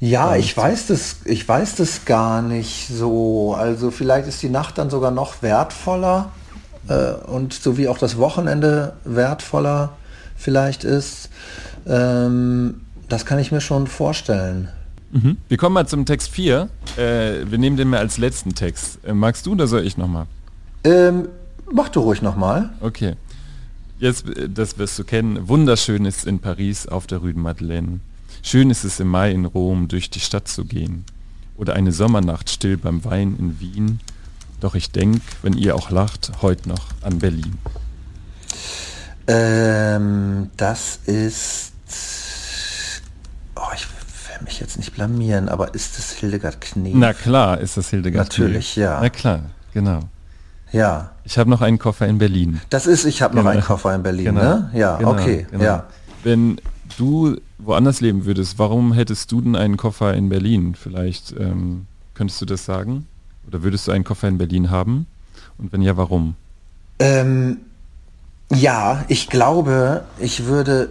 [0.00, 3.54] Ja, ich weiß das, ich weiß das gar nicht so.
[3.54, 6.32] Also vielleicht ist die Nacht dann sogar noch wertvoller
[6.88, 9.92] äh, und so wie auch das Wochenende wertvoller
[10.36, 11.30] vielleicht ist.
[11.86, 14.68] Ähm, das kann ich mir schon vorstellen.
[15.10, 15.38] Mhm.
[15.48, 16.68] Wir kommen mal zum Text 4.
[16.96, 18.98] Äh, wir nehmen den mal als letzten Text.
[19.04, 20.26] Äh, magst du oder soll ich nochmal?
[20.84, 21.28] Ähm,
[21.72, 22.70] mach du ruhig nochmal.
[22.80, 23.14] Okay.
[23.98, 25.48] Jetzt, das wirst du kennen.
[25.48, 28.00] Wunderschön ist in Paris auf der Rue de Madeleine.
[28.42, 31.04] Schön ist es im Mai in Rom durch die Stadt zu gehen.
[31.56, 34.00] Oder eine Sommernacht still beim Wein in Wien.
[34.60, 37.58] Doch ich denke, wenn ihr auch lacht, heute noch an Berlin.
[39.26, 41.72] Ähm, das ist...
[43.56, 46.92] Oh, ich will mich jetzt nicht blamieren, aber ist es Hildegard Knef?
[46.94, 48.84] Na klar, ist das Hildegard Natürlich, Knef.
[48.84, 49.00] ja.
[49.00, 49.42] Na klar,
[49.74, 50.00] genau.
[50.72, 51.10] Ja.
[51.24, 52.60] Ich habe noch einen Koffer in Berlin.
[52.70, 53.52] Das ist, ich habe noch genau.
[53.52, 54.40] einen Koffer in Berlin, genau.
[54.40, 54.70] ne?
[54.74, 55.12] Ja, genau.
[55.12, 55.64] okay, genau.
[55.64, 55.84] ja.
[56.22, 56.60] Wenn
[56.96, 60.74] du woanders leben würdest, warum hättest du denn einen Koffer in Berlin?
[60.74, 63.06] Vielleicht ähm, könntest du das sagen?
[63.46, 65.06] Oder würdest du einen Koffer in Berlin haben?
[65.58, 66.34] Und wenn ja, warum?
[66.98, 67.58] Ähm,
[68.52, 70.90] ja, ich glaube, ich würde,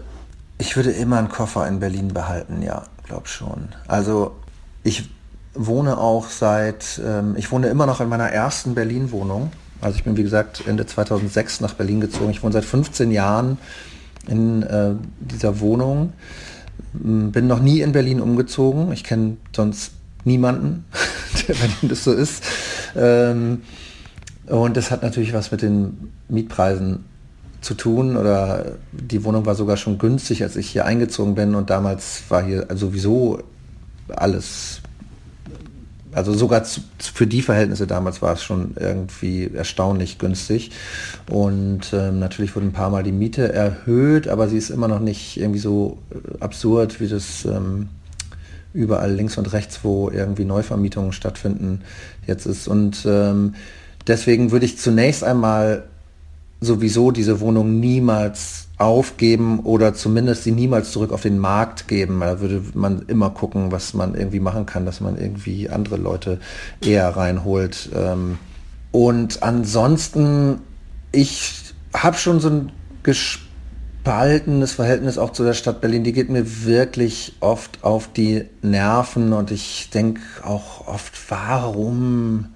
[0.57, 3.69] ich würde immer einen Koffer in Berlin behalten, ja, glaube schon.
[3.87, 4.35] Also
[4.83, 5.09] ich
[5.53, 9.51] wohne auch seit, ähm, ich wohne immer noch in meiner ersten Berlin-Wohnung.
[9.81, 12.31] Also ich bin, wie gesagt, Ende 2006 nach Berlin gezogen.
[12.31, 13.57] Ich wohne seit 15 Jahren
[14.27, 16.13] in äh, dieser Wohnung.
[16.93, 18.91] Bin noch nie in Berlin umgezogen.
[18.91, 19.91] Ich kenne sonst
[20.23, 20.85] niemanden,
[21.47, 22.43] der Berlin das so ist.
[22.95, 23.61] Ähm,
[24.47, 27.05] und das hat natürlich was mit den Mietpreisen
[27.61, 31.69] zu tun oder die Wohnung war sogar schon günstig, als ich hier eingezogen bin und
[31.69, 33.41] damals war hier sowieso
[34.09, 34.81] alles,
[36.17, 40.71] also sogar zu, für die Verhältnisse damals war es schon irgendwie erstaunlich günstig.
[41.29, 44.99] Und ähm, natürlich wurde ein paar Mal die Miete erhöht, aber sie ist immer noch
[44.99, 47.89] nicht irgendwie so äh, absurd, wie das ähm,
[48.73, 51.81] überall links und rechts, wo irgendwie Neuvermietungen stattfinden,
[52.25, 52.67] jetzt ist.
[52.67, 53.53] Und ähm,
[54.07, 55.83] deswegen würde ich zunächst einmal
[56.59, 62.19] sowieso diese Wohnung niemals aufgeben oder zumindest sie niemals zurück auf den Markt geben.
[62.19, 66.39] Da würde man immer gucken, was man irgendwie machen kann, dass man irgendwie andere Leute
[66.81, 67.89] eher reinholt.
[67.95, 68.37] Ähm.
[68.91, 70.59] Und ansonsten,
[71.11, 72.71] ich habe schon so ein
[73.03, 76.03] gespaltenes Verhältnis auch zu der Stadt Berlin.
[76.03, 82.49] Die geht mir wirklich oft auf die Nerven und ich denke auch oft, warum,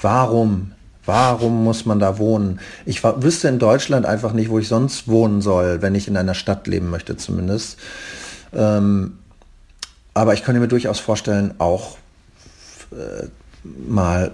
[0.00, 0.72] warum
[1.06, 2.60] Warum muss man da wohnen?
[2.84, 6.34] Ich wüsste in Deutschland einfach nicht, wo ich sonst wohnen soll, wenn ich in einer
[6.34, 7.78] Stadt leben möchte zumindest.
[8.52, 9.18] Ähm,
[10.12, 11.96] aber ich könnte mir durchaus vorstellen, auch
[12.92, 13.26] äh,
[13.64, 14.32] mal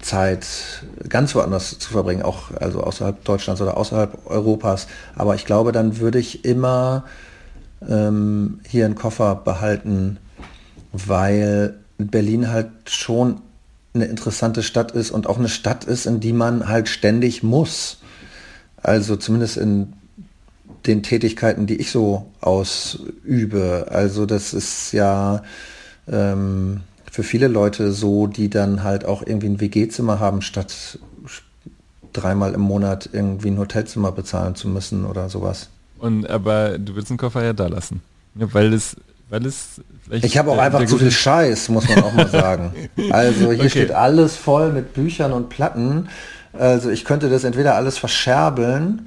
[0.00, 0.46] Zeit
[1.08, 4.86] ganz woanders zu verbringen, auch also außerhalb Deutschlands oder außerhalb Europas.
[5.14, 7.04] Aber ich glaube, dann würde ich immer
[7.88, 10.18] ähm, hier einen Koffer behalten,
[10.92, 13.42] weil Berlin halt schon
[13.94, 17.98] eine interessante Stadt ist und auch eine Stadt ist, in die man halt ständig muss.
[18.82, 19.92] Also zumindest in
[20.86, 23.88] den Tätigkeiten, die ich so ausübe.
[23.90, 25.42] Also das ist ja
[26.08, 30.98] ähm, für viele Leute so, die dann halt auch irgendwie ein WG-Zimmer haben, statt
[32.12, 35.68] dreimal im Monat irgendwie ein Hotelzimmer bezahlen zu müssen oder sowas.
[35.98, 38.00] Und aber du willst den Koffer ja da lassen.
[38.34, 38.96] Ja, weil es
[39.30, 42.72] weil es ich habe auch einfach zu viel Scheiß, muss man auch mal sagen.
[43.10, 43.70] Also hier okay.
[43.70, 46.08] steht alles voll mit Büchern und Platten.
[46.52, 49.06] Also ich könnte das entweder alles verscherbeln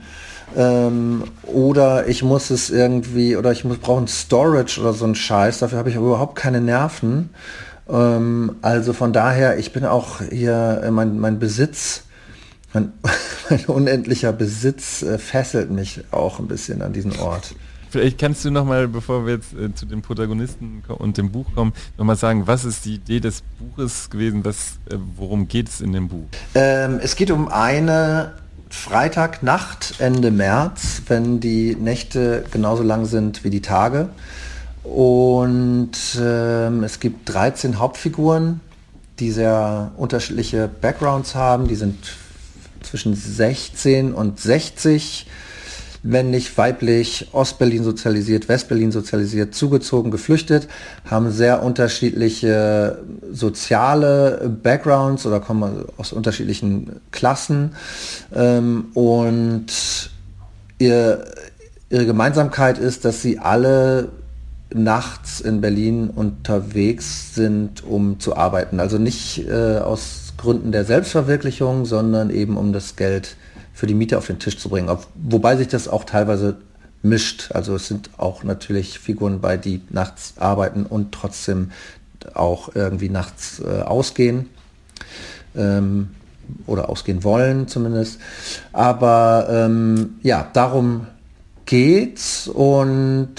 [0.56, 5.60] ähm, oder ich muss es irgendwie oder ich muss brauchen Storage oder so ein Scheiß.
[5.60, 7.30] Dafür habe ich überhaupt keine Nerven.
[7.90, 12.04] Ähm, also von daher, ich bin auch hier äh, mein, mein Besitz.
[12.74, 12.94] Mein,
[13.50, 17.56] mein unendlicher Besitz äh, fesselt mich auch ein bisschen an diesen Ort.
[17.94, 21.46] Vielleicht kannst du noch mal, bevor wir jetzt äh, zu den Protagonisten und dem Buch
[21.54, 24.44] kommen, noch mal sagen, was ist die Idee des Buches gewesen?
[24.44, 26.26] Was, äh, worum geht es in dem Buch?
[26.56, 28.34] Ähm, es geht um eine
[28.72, 34.10] Freitagnacht Ende März, wenn die Nächte genauso lang sind wie die Tage.
[34.82, 38.60] Und ähm, es gibt 13 Hauptfiguren,
[39.20, 41.68] die sehr unterschiedliche Backgrounds haben.
[41.68, 42.16] Die sind
[42.82, 45.28] zwischen 16 und 60
[46.04, 50.68] männlich, weiblich, Ostberlin sozialisiert, Westberlin sozialisiert, zugezogen, geflüchtet,
[51.06, 53.00] haben sehr unterschiedliche
[53.32, 57.76] soziale Backgrounds oder kommen aus unterschiedlichen Klassen
[58.36, 59.68] ähm, und
[60.78, 61.26] ihr,
[61.90, 64.10] ihre Gemeinsamkeit ist, dass sie alle
[64.74, 68.80] nachts in Berlin unterwegs sind, um zu arbeiten.
[68.80, 73.38] Also nicht äh, aus Gründen der Selbstverwirklichung, sondern eben um das Geld
[73.74, 74.90] für die Miete auf den Tisch zu bringen.
[74.90, 76.58] Auf, wobei sich das auch teilweise
[77.02, 77.52] mischt.
[77.54, 81.72] Also es sind auch natürlich Figuren bei, die nachts arbeiten und trotzdem
[82.34, 84.50] auch irgendwie nachts äh, ausgehen.
[85.56, 86.10] Ähm,
[86.66, 88.20] oder ausgehen wollen zumindest.
[88.72, 91.08] Aber ähm, ja, darum
[91.66, 93.36] geht's und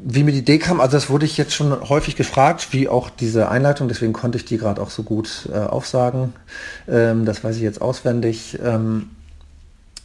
[0.00, 3.10] wie mir die Idee kam, also das wurde ich jetzt schon häufig gefragt, wie auch
[3.10, 6.34] diese Einleitung, deswegen konnte ich die gerade auch so gut äh, aufsagen.
[6.88, 8.58] Ähm, das weiß ich jetzt auswendig.
[8.64, 9.10] Ähm,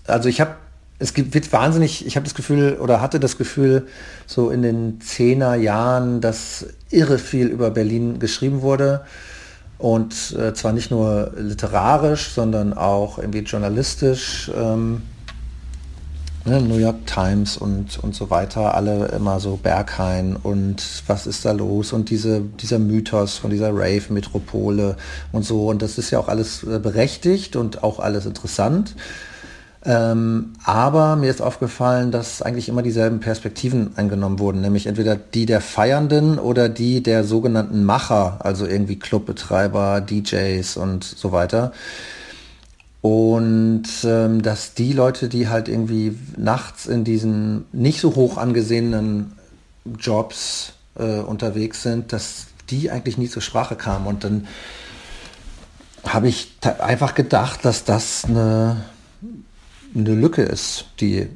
[0.07, 0.55] also ich habe,
[0.99, 3.87] es gibt, wird wahnsinnig, ich habe das Gefühl oder hatte das Gefühl,
[4.25, 9.05] so in den zehner Jahren, dass irre viel über Berlin geschrieben wurde.
[9.77, 14.49] Und äh, zwar nicht nur literarisch, sondern auch irgendwie journalistisch.
[14.55, 15.01] Ähm,
[16.45, 21.45] ne, New York Times und, und so weiter, alle immer so Berghain und was ist
[21.45, 24.97] da los und diese, dieser Mythos von dieser Rave-Metropole
[25.31, 25.67] und so.
[25.67, 28.95] Und das ist ja auch alles äh, berechtigt und auch alles interessant.
[29.85, 35.45] Ähm, aber mir ist aufgefallen, dass eigentlich immer dieselben Perspektiven eingenommen wurden, nämlich entweder die
[35.45, 41.73] der Feiernden oder die der sogenannten Macher, also irgendwie Clubbetreiber, DJs und so weiter.
[43.03, 49.33] Und ähm, dass die Leute, die halt irgendwie nachts in diesen nicht so hoch angesehenen
[49.99, 54.07] Jobs äh, unterwegs sind, dass die eigentlich nie zur Sprache kamen.
[54.07, 54.47] Und dann
[56.07, 58.85] habe ich einfach gedacht, dass das eine,
[59.93, 61.27] eine Lücke ist, die,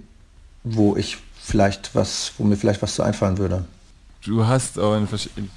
[0.64, 3.66] wo ich vielleicht was, wo mir vielleicht was zu einfallen würde.
[4.24, 5.08] Du hast auch in,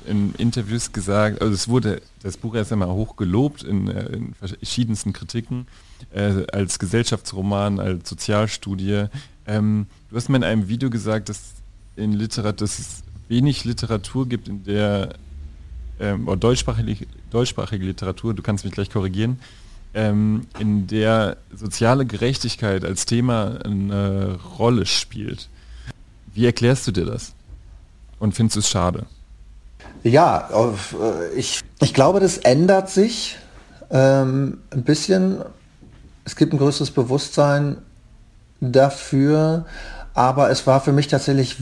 [0.07, 4.35] in, Interviews gesagt, also es wurde das Buch erst einmal hoch gelobt in, äh, in
[4.35, 5.67] verschiedensten Kritiken
[6.13, 9.07] äh, als Gesellschaftsroman, als Sozialstudie.
[9.47, 11.55] Ähm, du hast mir in einem Video gesagt, dass,
[11.97, 15.15] in Literat dass es wenig Literatur gibt, in der
[16.01, 19.39] ähm, oder deutschsprachige, deutschsprachige Literatur, du kannst mich gleich korrigieren,
[19.95, 25.49] ähm, in der soziale Gerechtigkeit als Thema eine Rolle spielt.
[26.33, 27.35] Wie erklärst du dir das?
[28.21, 29.07] Und findest es schade?
[30.05, 33.37] Ja, äh, ich, ich glaube, das ändert sich
[33.91, 35.43] ähm, ein bisschen
[36.31, 37.79] es gibt ein größeres Bewusstsein
[38.61, 39.67] dafür,
[40.15, 41.57] aber es war für mich tatsächlich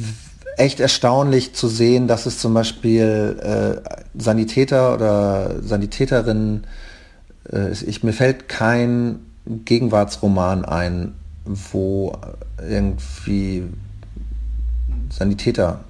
[0.58, 6.66] echt erstaunlich zu sehen, dass es zum Beispiel äh, Sanitäter oder Sanitäterinnen,
[7.50, 12.18] äh, ich, mir fällt kein Gegenwartsroman ein, wo
[12.60, 13.64] irgendwie
[15.10, 15.80] Sanitäter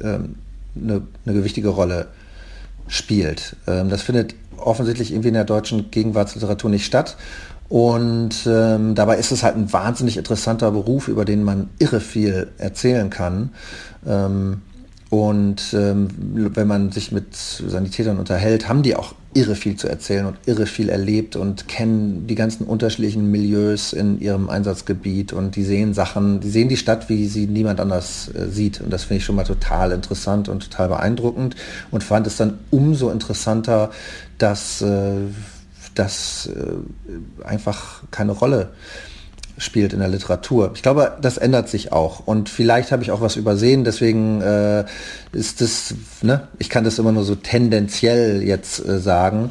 [0.00, 0.18] äh,
[0.78, 2.08] eine, eine gewichtige Rolle
[2.88, 3.56] spielt.
[3.66, 7.16] Ähm, das findet offensichtlich irgendwie in der deutschen Gegenwartsliteratur nicht statt.
[7.68, 12.48] Und ähm, dabei ist es halt ein wahnsinnig interessanter Beruf, über den man irre viel
[12.58, 13.50] erzählen kann.
[14.06, 14.62] Ähm,
[15.10, 16.08] und ähm,
[16.54, 20.66] wenn man sich mit Sanitätern unterhält, haben die auch irre viel zu erzählen und irre
[20.66, 26.40] viel erlebt und kennen die ganzen unterschiedlichen Milieus in ihrem Einsatzgebiet und die sehen Sachen,
[26.40, 28.80] die sehen die Stadt, wie sie niemand anders äh, sieht.
[28.80, 31.54] Und das finde ich schon mal total interessant und total beeindruckend
[31.90, 33.90] und fand es dann umso interessanter,
[34.38, 35.12] dass äh,
[35.94, 38.70] das äh, einfach keine Rolle
[39.58, 40.72] spielt in der Literatur.
[40.74, 42.26] Ich glaube, das ändert sich auch.
[42.26, 44.84] Und vielleicht habe ich auch was übersehen, deswegen äh,
[45.32, 49.50] ist das, ne, ich kann das immer nur so tendenziell jetzt äh, sagen.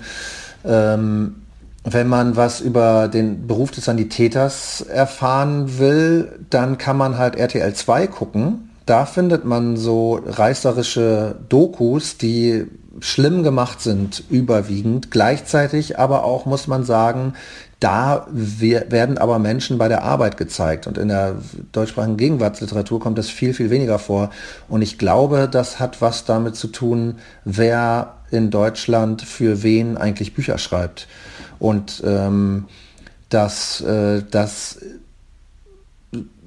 [0.63, 1.36] Ähm,
[1.84, 7.74] wenn man was über den Beruf des Sanitäters erfahren will, dann kann man halt RTL
[7.74, 8.70] 2 gucken.
[8.88, 12.65] Da findet man so reißerische Dokus, die
[13.00, 15.12] schlimm gemacht sind, überwiegend.
[15.12, 17.34] Gleichzeitig aber auch, muss man sagen,
[17.86, 20.88] da werden aber Menschen bei der Arbeit gezeigt.
[20.88, 21.36] Und in der
[21.71, 24.32] deutschsprachigen Gegenwartsliteratur kommt das viel, viel weniger vor.
[24.67, 30.34] Und ich glaube, das hat was damit zu tun, wer in Deutschland für wen eigentlich
[30.34, 31.08] Bücher schreibt.
[31.60, 32.65] Und ähm,
[33.30, 34.80] dass äh, das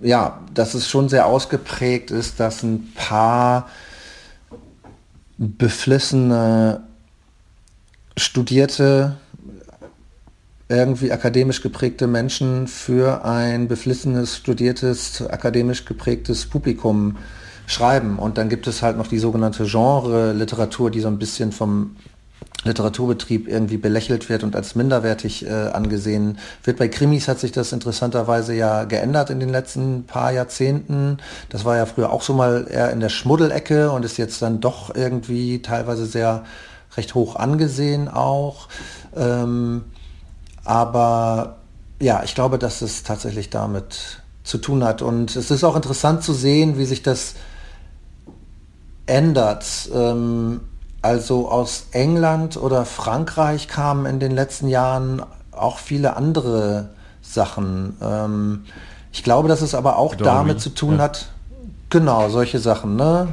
[0.02, 3.68] ja, dass es schon sehr ausgeprägt ist, dass ein paar
[5.36, 6.82] beflissene
[8.16, 9.16] Studierte,
[10.68, 17.16] irgendwie akademisch geprägte Menschen für ein beflissenes, studiertes, akademisch geprägtes Publikum
[17.66, 18.18] schreiben.
[18.18, 21.96] Und dann gibt es halt noch die sogenannte Genre-Literatur, die so ein bisschen vom
[22.64, 26.78] Literaturbetrieb irgendwie belächelt wird und als minderwertig äh, angesehen wird.
[26.78, 31.18] Bei Krimis hat sich das interessanterweise ja geändert in den letzten paar Jahrzehnten.
[31.50, 34.60] Das war ja früher auch so mal eher in der Schmuddelecke und ist jetzt dann
[34.60, 36.44] doch irgendwie teilweise sehr
[36.96, 38.68] recht hoch angesehen auch.
[39.16, 39.84] Ähm,
[40.68, 41.56] aber
[41.98, 45.00] ja, ich glaube, dass es tatsächlich damit zu tun hat.
[45.00, 47.34] Und es ist auch interessant zu sehen, wie sich das
[49.06, 49.64] ändert.
[49.94, 50.60] Ähm,
[51.00, 56.90] also aus England oder Frankreich kamen in den letzten Jahren auch viele andere
[57.22, 57.96] Sachen.
[58.02, 58.64] Ähm,
[59.10, 61.04] ich glaube, dass es aber auch Edouard damit Louis, zu tun ja.
[61.04, 61.28] hat,
[61.88, 63.28] genau, solche Sachen, ne?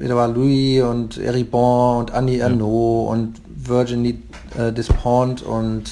[0.00, 2.48] Edouard Louis und Eribon und Annie ja.
[2.48, 4.18] Ernaux und Virginie
[4.58, 5.84] äh, Despont und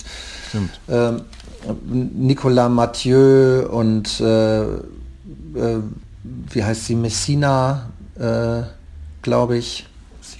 [0.89, 1.23] ähm,
[1.87, 5.81] Nicolas Mathieu und äh, äh,
[6.23, 8.63] wie heißt sie, Messina, äh,
[9.23, 9.87] glaube ich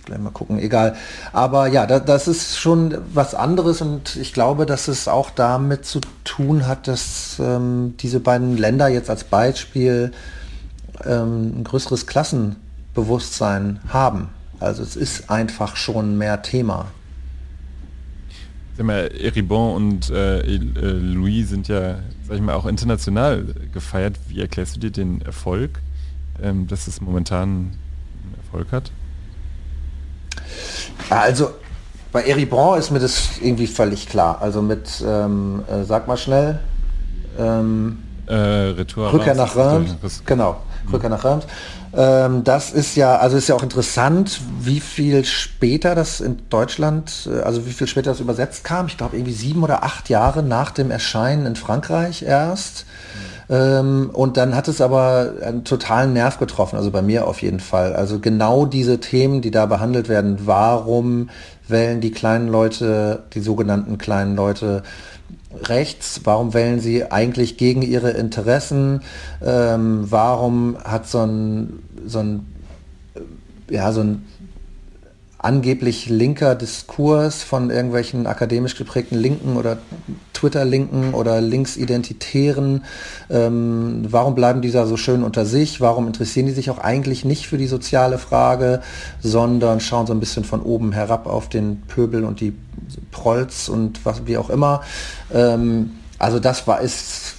[0.05, 0.97] gleich mal gucken, egal.
[1.33, 5.85] Aber ja, da, das ist schon was anderes und ich glaube, dass es auch damit
[5.85, 10.13] zu tun hat, dass ähm, diese beiden Länder jetzt als Beispiel
[11.05, 14.29] ähm, ein größeres Klassenbewusstsein haben.
[14.61, 16.87] Also es ist einfach schon mehr Thema.
[18.79, 24.17] Eribon und äh, äh, Louis sind ja, sag ich mal, auch international gefeiert.
[24.29, 25.81] Wie erklärst du dir den Erfolg,
[26.43, 27.79] ähm, dass es momentan einen
[28.45, 28.91] Erfolg hat?
[31.11, 31.51] Also
[32.13, 34.39] bei Eribon ist mir das irgendwie völlig klar.
[34.41, 36.61] Also mit, ähm, äh, sag mal schnell,
[37.39, 39.97] ähm, äh, Retour Rückkehr nach Reims.
[40.25, 40.57] Genau,
[40.87, 40.93] mhm.
[40.93, 41.47] Rückkehr nach Reims.
[41.97, 47.29] Ähm, das ist ja, also ist ja auch interessant, wie viel später das in Deutschland,
[47.33, 48.87] äh, also wie viel später das übersetzt kam.
[48.87, 52.87] Ich glaube irgendwie sieben oder acht Jahre nach dem Erscheinen in Frankreich erst.
[53.49, 57.61] Ähm, und dann hat es aber einen totalen Nerv getroffen, also bei mir auf jeden
[57.61, 57.95] Fall.
[57.95, 61.29] Also genau diese Themen, die da behandelt werden, warum
[61.69, 64.83] wählen die kleinen Leute, die sogenannten kleinen Leute,
[65.63, 66.21] rechts?
[66.25, 69.03] Warum wählen sie eigentlich gegen ihre Interessen?
[69.43, 72.47] Ähm, warum hat so ein, so ein,
[73.71, 74.25] ja, so ein
[75.45, 79.79] angeblich linker Diskurs von irgendwelchen akademisch geprägten Linken oder
[80.33, 82.85] Twitter-Linken oder Linksidentitären.
[83.31, 85.81] Ähm, warum bleiben die da so schön unter sich?
[85.81, 88.81] Warum interessieren die sich auch eigentlich nicht für die soziale Frage,
[89.21, 92.55] sondern schauen so ein bisschen von oben herab auf den Pöbel und die
[93.11, 94.83] Prolls und was wie auch immer.
[95.33, 97.37] Ähm, also das war ist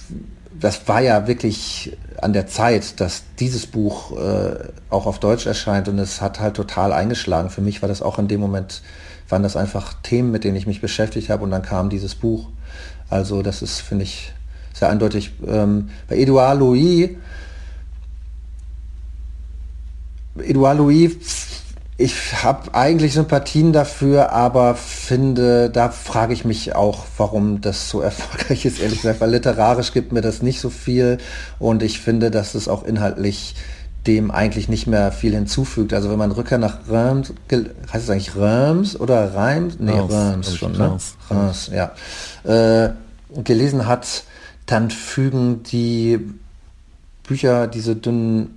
[0.60, 4.56] das war ja wirklich an der Zeit, dass dieses Buch äh,
[4.90, 7.50] auch auf Deutsch erscheint und es hat halt total eingeschlagen.
[7.50, 8.82] Für mich war das auch in dem Moment,
[9.28, 12.48] waren das einfach Themen, mit denen ich mich beschäftigt habe und dann kam dieses Buch.
[13.10, 14.32] Also das ist, finde ich,
[14.72, 15.32] sehr eindeutig.
[15.46, 17.10] Ähm, bei Edouard Louis,
[20.38, 21.16] Edouard Louis
[21.98, 28.00] ich habe eigentlich Sympathien dafür, aber finde, da frage ich mich auch, warum das so
[28.02, 31.18] erfolgreich ist, ehrlich gesagt, weil literarisch gibt mir das nicht so viel
[31.58, 33.54] und ich finde, dass es auch inhaltlich
[34.06, 35.92] dem eigentlich nicht mehr viel hinzufügt.
[35.92, 39.78] Also wenn man Rückkehr nach Reims, heißt es eigentlich Reims oder Reims?
[39.80, 40.96] Nee, Reims, Reims schon, ne?
[41.28, 41.92] Reims, ja.
[42.44, 42.92] Äh,
[43.42, 44.24] gelesen hat,
[44.66, 46.20] dann fügen die
[47.24, 48.55] Bücher, diese dünnen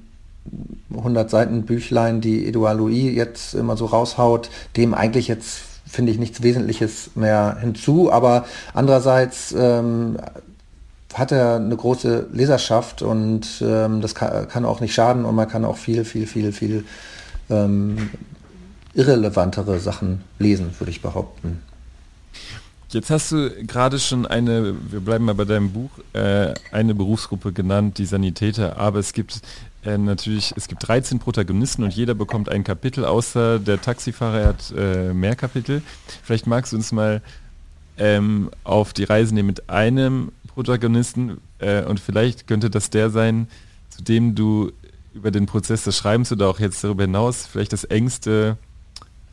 [0.96, 6.20] 100 Seiten Büchlein, die Edouard Louis jetzt immer so raushaut, dem eigentlich jetzt finde ich
[6.20, 10.18] nichts Wesentliches mehr hinzu, aber andererseits ähm,
[11.14, 15.48] hat er eine große Leserschaft und ähm, das kann, kann, auch nicht schaden und man
[15.48, 16.86] kann auch viel, viel, viel, viel
[17.50, 18.12] ähm,
[18.94, 21.62] irrelevantere Sachen lesen, würde ich behaupten.
[22.92, 27.54] Jetzt hast du gerade schon eine, wir bleiben mal bei deinem Buch, äh, eine Berufsgruppe
[27.54, 29.42] genannt, die Sanitäter, aber es gibt
[29.84, 34.74] äh, natürlich, es gibt 13 Protagonisten und jeder bekommt ein Kapitel, außer der Taxifahrer hat
[34.76, 35.82] äh, mehr Kapitel.
[36.24, 37.22] Vielleicht magst du uns mal
[37.98, 43.48] ähm, auf die Reise nehmen mit einem Protagonisten äh, und vielleicht könnte das der sein,
[43.90, 44.72] zu dem du
[45.14, 48.58] über den Prozess des Schreibens oder auch jetzt darüber hinaus vielleicht das engste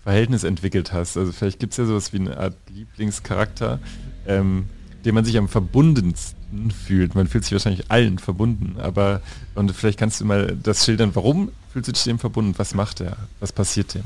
[0.04, 1.16] Verhältnis entwickelt hast.
[1.16, 3.80] Also vielleicht gibt es ja sowas wie eine Art Lieblingscharakter,
[4.26, 4.66] ähm,
[5.06, 7.14] dem man sich am verbundensten fühlt.
[7.14, 9.22] Man fühlt sich wahrscheinlich allen verbunden, aber
[9.54, 12.54] und vielleicht kannst du mal das schildern, warum fühlst du dich dem verbunden?
[12.56, 13.16] Was macht er?
[13.40, 14.02] Was passiert dem?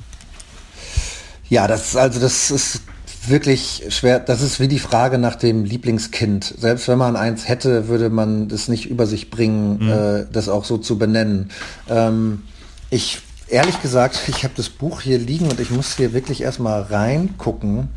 [1.48, 2.82] Ja, das also das ist
[3.26, 4.20] wirklich schwer.
[4.20, 6.54] Das ist wie die Frage nach dem Lieblingskind.
[6.58, 9.90] Selbst wenn man eins hätte, würde man das nicht über sich bringen, mhm.
[9.90, 11.50] äh, das auch so zu benennen.
[11.88, 12.42] Ähm,
[12.90, 16.82] ich ehrlich gesagt, ich habe das Buch hier liegen und ich muss hier wirklich erstmal
[16.82, 17.88] reingucken.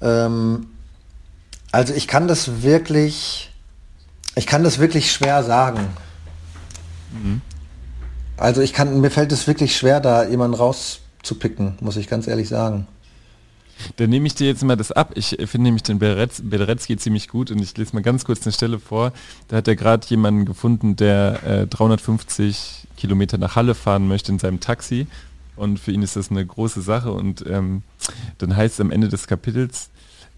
[0.00, 0.66] Ähm,
[1.72, 3.50] also ich kann das wirklich,
[4.34, 5.80] ich kann das wirklich schwer sagen.
[7.12, 7.40] Mhm.
[8.36, 12.48] Also ich kann, mir fällt es wirklich schwer, da jemanden rauszupicken, muss ich ganz ehrlich
[12.48, 12.86] sagen.
[13.96, 15.12] Dann nehme ich dir jetzt mal das ab.
[15.14, 18.80] Ich finde nämlich den Beretzky ziemlich gut und ich lese mal ganz kurz eine Stelle
[18.80, 19.12] vor.
[19.46, 24.40] Da hat er gerade jemanden gefunden, der äh, 350 Kilometer nach Halle fahren möchte in
[24.40, 25.06] seinem Taxi
[25.58, 27.82] und für ihn ist das eine große Sache und ähm,
[28.38, 29.90] dann heißt es am Ende des Kapitels,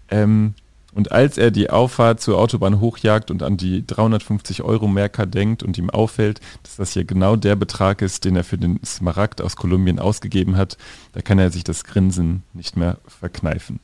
[0.09, 0.55] ähm,
[0.93, 5.63] und als er die Auffahrt zur Autobahn hochjagt und an die 350 Euro Merker denkt
[5.63, 9.41] und ihm auffällt, dass das hier genau der Betrag ist, den er für den Smaragd
[9.41, 10.77] aus Kolumbien ausgegeben hat,
[11.13, 13.79] da kann er sich das Grinsen nicht mehr verkneifen.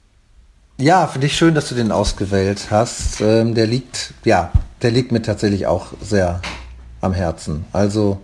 [0.80, 3.22] Ja, finde ich schön, dass du den ausgewählt hast.
[3.22, 4.52] Ähm, der liegt, ja,
[4.82, 6.42] der liegt mir tatsächlich auch sehr
[7.02, 7.66] am Herzen.
[7.72, 8.22] Also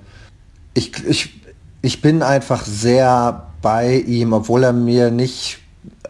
[0.73, 1.41] ich, ich,
[1.81, 5.62] ich bin einfach sehr bei ihm, obwohl er mir nicht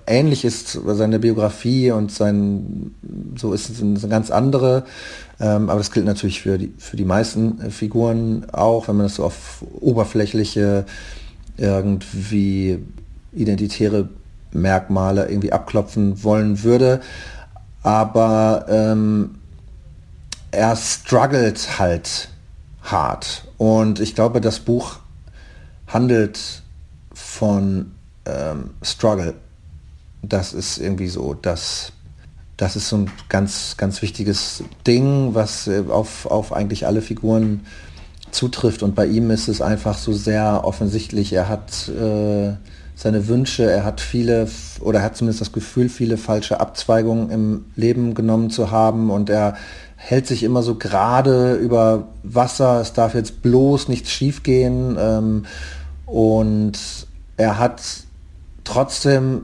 [0.07, 2.93] ähnlich ist seine Biografie und sein,
[3.35, 4.85] so ist es eine ganz andere.
[5.39, 9.05] Ähm, aber das gilt natürlich für die, für die meisten äh, Figuren auch, wenn man
[9.05, 10.85] das so auf oberflächliche,
[11.57, 12.79] irgendwie
[13.33, 14.09] identitäre
[14.51, 17.01] Merkmale irgendwie abklopfen wollen würde.
[17.81, 19.35] Aber ähm,
[20.51, 22.29] er struggelt halt
[22.83, 23.45] hart.
[23.57, 24.97] Und ich glaube, das Buch
[25.87, 26.61] handelt
[27.13, 27.91] von
[28.25, 29.33] ähm, Struggle
[30.23, 31.93] das ist irgendwie so das
[32.57, 37.61] das ist so ein ganz, ganz wichtiges Ding, was äh, auf, auf eigentlich alle Figuren
[38.31, 38.83] zutrifft.
[38.83, 41.33] Und bei ihm ist es einfach so sehr offensichtlich.
[41.33, 42.53] Er hat äh,
[42.95, 44.47] seine Wünsche, er hat viele,
[44.79, 49.09] oder er hat zumindest das Gefühl, viele falsche Abzweigungen im Leben genommen zu haben.
[49.09, 49.55] Und er
[49.95, 52.81] hält sich immer so gerade über Wasser.
[52.81, 54.95] Es darf jetzt bloß nichts schiefgehen.
[54.99, 55.45] Ähm,
[56.05, 56.77] und
[57.35, 57.81] er hat
[58.63, 59.43] trotzdem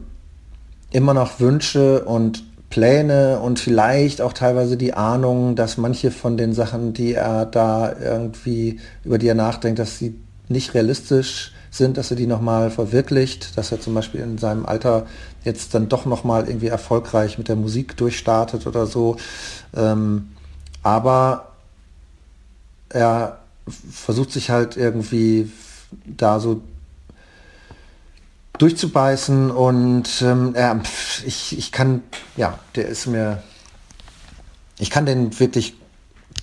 [0.91, 6.53] immer noch Wünsche und Pläne und vielleicht auch teilweise die Ahnung, dass manche von den
[6.53, 12.11] Sachen, die er da irgendwie, über die er nachdenkt, dass sie nicht realistisch sind, dass
[12.11, 15.05] er die nochmal verwirklicht, dass er zum Beispiel in seinem Alter
[15.43, 19.17] jetzt dann doch nochmal irgendwie erfolgreich mit der Musik durchstartet oder so.
[19.75, 20.29] Ähm,
[20.83, 21.51] aber
[22.89, 23.39] er
[23.91, 25.51] versucht sich halt irgendwie
[26.05, 26.61] da so
[28.59, 30.53] durchzubeißen und ähm,
[31.25, 32.03] ich, ich kann,
[32.37, 33.41] ja, der ist mir,
[34.77, 35.73] ich kann den wirklich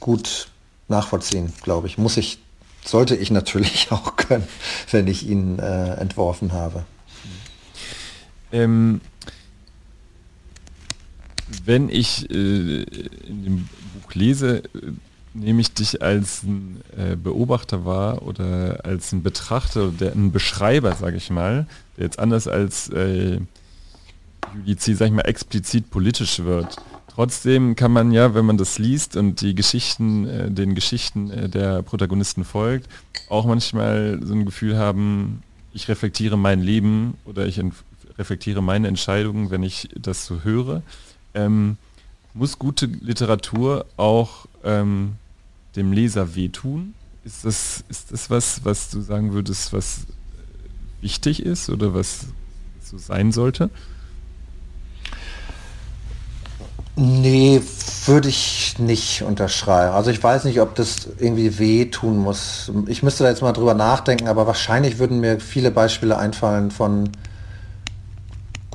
[0.00, 0.48] gut
[0.88, 1.98] nachvollziehen, glaube ich.
[1.98, 2.38] Muss ich,
[2.84, 4.48] sollte ich natürlich auch können,
[4.90, 6.84] wenn ich ihn äh, entworfen habe.
[8.50, 9.00] Ähm,
[11.64, 14.62] wenn ich äh, in dem Buch lese,
[15.38, 20.94] nehme ich dich als ein äh, Beobachter wahr oder als ein Betrachter, der ein Beschreiber,
[20.94, 21.66] sage ich mal,
[21.96, 23.40] der jetzt anders als äh,
[24.54, 26.76] Judici, sag ich mal, explizit politisch wird.
[27.08, 31.48] Trotzdem kann man ja, wenn man das liest und die Geschichten, äh, den Geschichten äh,
[31.48, 32.88] der Protagonisten folgt,
[33.28, 37.60] auch manchmal so ein Gefühl haben, ich reflektiere mein Leben oder ich
[38.18, 40.82] reflektiere meine Entscheidungen, wenn ich das so höre.
[41.34, 41.76] Ähm,
[42.34, 45.16] muss gute Literatur auch ähm,
[45.76, 46.94] dem Leser wehtun?
[47.24, 50.00] Ist das, ist das was, was du sagen würdest, was
[51.00, 52.26] wichtig ist oder was
[52.82, 53.70] so sein sollte?
[56.98, 57.60] Nee,
[58.06, 59.94] würde ich nicht unterschreiben.
[59.94, 62.72] Also ich weiß nicht, ob das irgendwie wehtun muss.
[62.86, 67.10] Ich müsste da jetzt mal drüber nachdenken, aber wahrscheinlich würden mir viele Beispiele einfallen von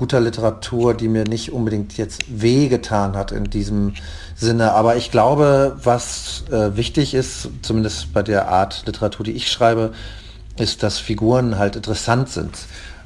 [0.01, 3.93] guter Literatur, die mir nicht unbedingt jetzt wehgetan hat in diesem
[4.35, 4.71] Sinne.
[4.71, 9.93] Aber ich glaube, was äh, wichtig ist, zumindest bei der Art Literatur, die ich schreibe,
[10.57, 12.57] ist, dass Figuren halt interessant sind.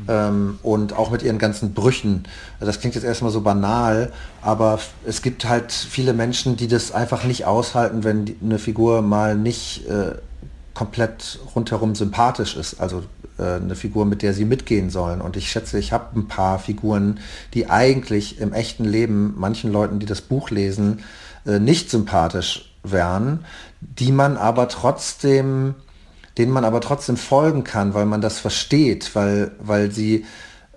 [0.07, 2.23] Ähm, und auch mit ihren ganzen Brüchen.
[2.61, 7.25] Das klingt jetzt erstmal so banal, aber es gibt halt viele Menschen, die das einfach
[7.25, 10.15] nicht aushalten, wenn die, eine Figur mal nicht äh,
[10.73, 12.79] komplett rundherum sympathisch ist.
[12.79, 13.03] Also
[13.43, 15.21] eine Figur, mit der sie mitgehen sollen.
[15.21, 17.19] Und ich schätze, ich habe ein paar Figuren,
[17.53, 21.03] die eigentlich im echten Leben manchen Leuten, die das Buch lesen,
[21.45, 23.45] äh, nicht sympathisch wären,
[23.81, 25.75] die man aber trotzdem,
[26.37, 30.25] denen man aber trotzdem folgen kann, weil man das versteht, weil, weil sie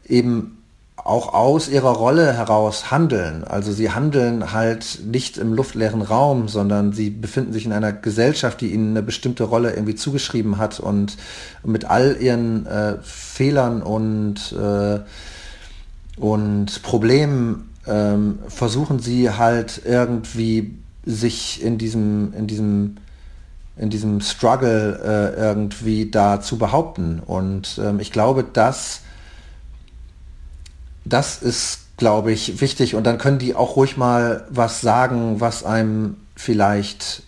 [0.06, 0.57] eben
[1.08, 3.42] auch aus ihrer Rolle heraus handeln.
[3.42, 8.60] Also sie handeln halt nicht im luftleeren Raum, sondern sie befinden sich in einer Gesellschaft,
[8.60, 11.16] die ihnen eine bestimmte Rolle irgendwie zugeschrieben hat und
[11.64, 15.00] mit all ihren äh, Fehlern und, äh,
[16.20, 20.74] und Problemen ähm, versuchen sie halt irgendwie
[21.06, 22.96] sich in diesem, in diesem
[23.78, 27.22] in diesem Struggle äh, irgendwie da zu behaupten.
[27.24, 29.02] Und ähm, ich glaube, dass
[31.08, 32.94] das ist, glaube ich, wichtig.
[32.94, 37.22] Und dann können die auch ruhig mal was sagen, was einem vielleicht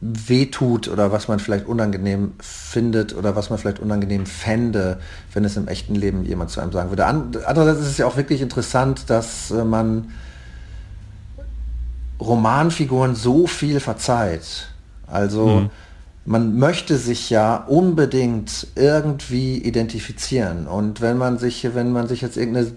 [0.00, 5.00] wehtut oder was man vielleicht unangenehm findet oder was man vielleicht unangenehm fände,
[5.32, 7.06] wenn es im echten Leben jemand zu einem sagen würde.
[7.06, 10.12] Andererseits ist es ja auch wirklich interessant, dass äh, man
[12.20, 14.68] Romanfiguren so viel verzeiht.
[15.06, 15.70] Also mhm
[16.26, 20.66] man möchte sich ja unbedingt irgendwie identifizieren.
[20.66, 22.72] Und wenn man sich, wenn man sich jetzt irgendeine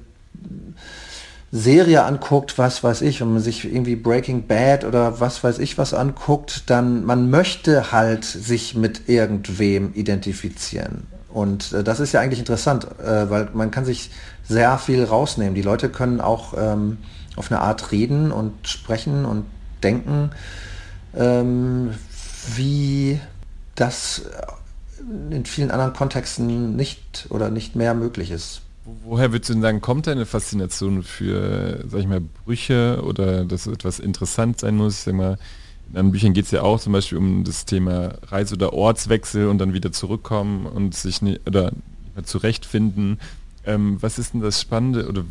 [1.51, 5.79] Serie anguckt, was weiß ich, wenn man sich irgendwie Breaking Bad oder was weiß ich
[5.79, 11.07] was anguckt, dann man möchte halt sich mit irgendwem identifizieren.
[11.33, 14.11] Und äh, das ist ja eigentlich interessant, äh, weil man kann sich
[14.47, 15.55] sehr viel rausnehmen.
[15.55, 16.97] Die Leute können auch ähm,
[17.35, 19.45] auf eine Art reden und sprechen und
[19.81, 20.31] denken,
[21.15, 21.91] ähm,
[22.55, 23.19] wie
[23.79, 24.23] das
[25.31, 28.61] in vielen anderen Kontexten nicht oder nicht mehr möglich ist.
[29.03, 33.67] Woher würdest du denn sagen, kommt deine Faszination für, sag ich mal, Brüche oder dass
[33.67, 34.99] etwas interessant sein muss?
[34.99, 35.37] Ich sag mal,
[35.89, 39.47] in anderen Büchern geht es ja auch zum Beispiel um das Thema Reise- oder Ortswechsel
[39.47, 41.71] und dann wieder zurückkommen und sich nicht, oder
[42.23, 43.19] zurechtfinden.
[43.65, 45.23] Ähm, was ist denn das Spannende oder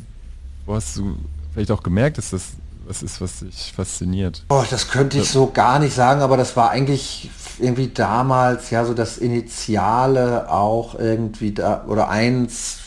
[0.67, 1.17] wo hast du
[1.53, 2.53] vielleicht auch gemerkt, dass das
[2.89, 4.45] was ist, was dich fasziniert?
[4.49, 8.85] Oh, das könnte ich so gar nicht sagen, aber das war eigentlich irgendwie damals ja
[8.85, 12.79] so das Initiale auch irgendwie da oder eins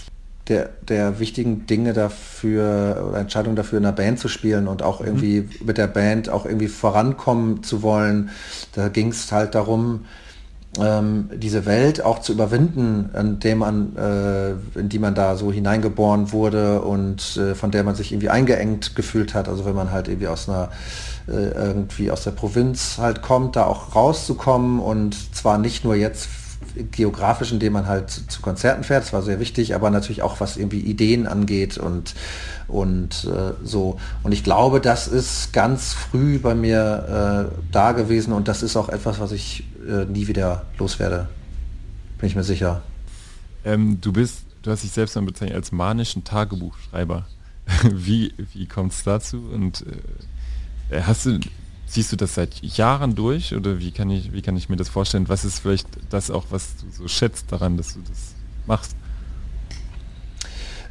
[0.48, 5.00] der, der wichtigen Dinge dafür oder Entscheidungen dafür in einer Band zu spielen und auch
[5.02, 5.66] irgendwie mhm.
[5.66, 8.32] mit der Band auch irgendwie vorankommen zu wollen.
[8.74, 10.06] Da ging es halt darum,
[10.80, 15.52] ähm, diese Welt auch zu überwinden, in, dem man, äh, in die man da so
[15.52, 19.50] hineingeboren wurde und äh, von der man sich irgendwie eingeengt gefühlt hat.
[19.50, 20.70] Also wenn man halt irgendwie aus einer
[21.28, 26.30] äh, irgendwie aus der Provinz halt kommt, da auch rauszukommen und zwar nicht nur jetzt
[26.92, 30.58] geografisch, indem man halt zu Konzerten fährt, das war sehr wichtig, aber natürlich auch was
[30.58, 32.16] irgendwie Ideen angeht und,
[32.68, 34.00] und äh, so.
[34.24, 38.76] Und ich glaube, das ist ganz früh bei mir äh, da gewesen und das ist
[38.76, 41.28] auch etwas, was ich äh, nie wieder loswerde.
[42.20, 42.82] Bin ich mir sicher.
[43.64, 47.26] Ähm, du bist, du hast dich selbst dann bezeichnet als manischen Tagebuchschreiber.
[47.92, 49.38] wie wie kommt es dazu?
[49.54, 49.86] Und
[50.90, 51.40] äh, hast du,
[51.92, 54.88] Siehst du das seit Jahren durch oder wie kann ich, wie kann ich mir das
[54.88, 55.28] vorstellen?
[55.28, 58.34] Was ist vielleicht das auch, was du so schätzt daran, dass du das
[58.66, 58.96] machst?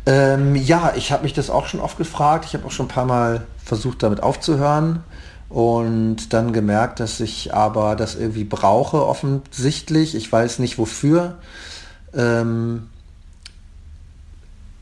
[0.05, 2.45] Ähm, ja, ich habe mich das auch schon oft gefragt.
[2.45, 5.03] Ich habe auch schon ein paar Mal versucht, damit aufzuhören
[5.49, 10.15] und dann gemerkt, dass ich aber das irgendwie brauche, offensichtlich.
[10.15, 11.39] Ich weiß nicht wofür.
[12.13, 12.91] Ähm,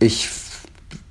[0.00, 0.30] ich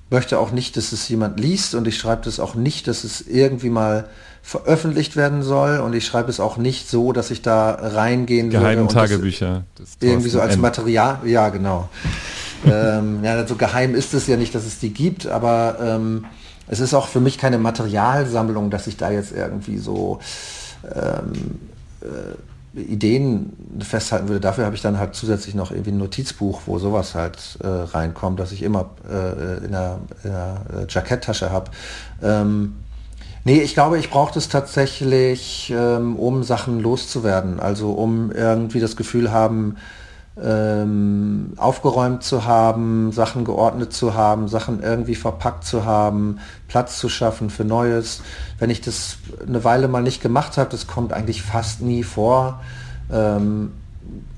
[0.09, 3.21] möchte auch nicht, dass es jemand liest und ich schreibe das auch nicht, dass es
[3.21, 4.09] irgendwie mal
[4.47, 8.83] veröffentlicht werden soll und ich schreibe es auch nicht so, dass ich da reingehen Geheime
[8.83, 8.93] würde.
[8.93, 9.65] Tagebücher.
[9.99, 10.61] irgendwie so als M.
[10.61, 11.89] Material, ja genau.
[12.65, 16.27] ähm, ja, so geheim ist es ja nicht, dass es die gibt, aber ähm,
[16.65, 20.19] es ist auch für mich keine Materialsammlung, dass ich da jetzt irgendwie so
[20.95, 21.59] ähm,
[22.01, 24.39] äh, Ideen festhalten würde.
[24.39, 28.39] Dafür habe ich dann halt zusätzlich noch irgendwie ein Notizbuch, wo sowas halt äh, reinkommt,
[28.39, 31.69] dass ich immer äh, in der, in der äh, Jacketttasche habe.
[32.23, 32.75] Ähm,
[33.47, 37.61] Nee, ich glaube, ich brauche das tatsächlich, ähm, um Sachen loszuwerden.
[37.61, 39.77] Also um irgendwie das Gefühl haben,
[40.37, 47.07] ähm, aufgeräumt zu haben, Sachen geordnet zu haben, Sachen irgendwie verpackt zu haben, Platz zu
[47.07, 48.21] schaffen für Neues.
[48.59, 49.15] Wenn ich das
[49.47, 52.59] eine Weile mal nicht gemacht habe, das kommt eigentlich fast nie vor.
[53.09, 53.71] Ähm,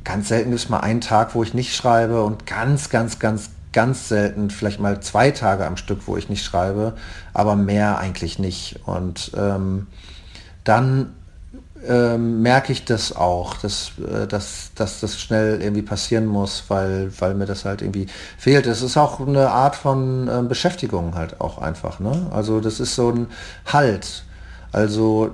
[0.03, 4.09] ganz selten ist mal ein Tag, wo ich nicht schreibe und ganz, ganz, ganz, ganz
[4.09, 6.93] selten, vielleicht mal zwei Tage am Stück, wo ich nicht schreibe,
[7.33, 8.79] aber mehr eigentlich nicht.
[8.85, 9.87] Und ähm,
[10.63, 11.13] dann
[11.87, 17.11] ähm, merke ich das auch, dass, äh, dass, dass das schnell irgendwie passieren muss, weil,
[17.19, 18.07] weil mir das halt irgendwie
[18.37, 18.65] fehlt.
[18.65, 21.99] Es ist auch eine Art von äh, Beschäftigung halt auch einfach.
[21.99, 22.27] Ne?
[22.31, 23.27] Also das ist so ein
[23.65, 24.23] Halt.
[24.71, 25.31] Also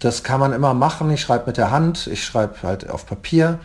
[0.00, 1.10] das kann man immer machen.
[1.10, 3.58] Ich schreibe mit der Hand, ich schreibe halt auf Papier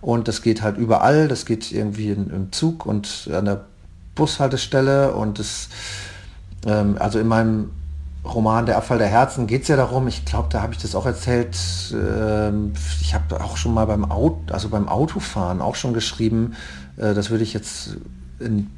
[0.00, 1.28] und das geht halt überall.
[1.28, 3.64] Das geht irgendwie im Zug und an der
[4.14, 5.68] Bushaltestelle und das,
[6.66, 7.70] ähm, also in meinem
[8.24, 10.94] Roman Der Abfall der Herzen geht es ja darum, ich glaube, da habe ich das
[10.94, 11.56] auch erzählt,
[11.92, 16.54] ähm, ich habe auch schon mal beim Auto, also beim Autofahren auch schon geschrieben,
[16.96, 17.96] äh, das würde ich jetzt
[18.38, 18.70] in,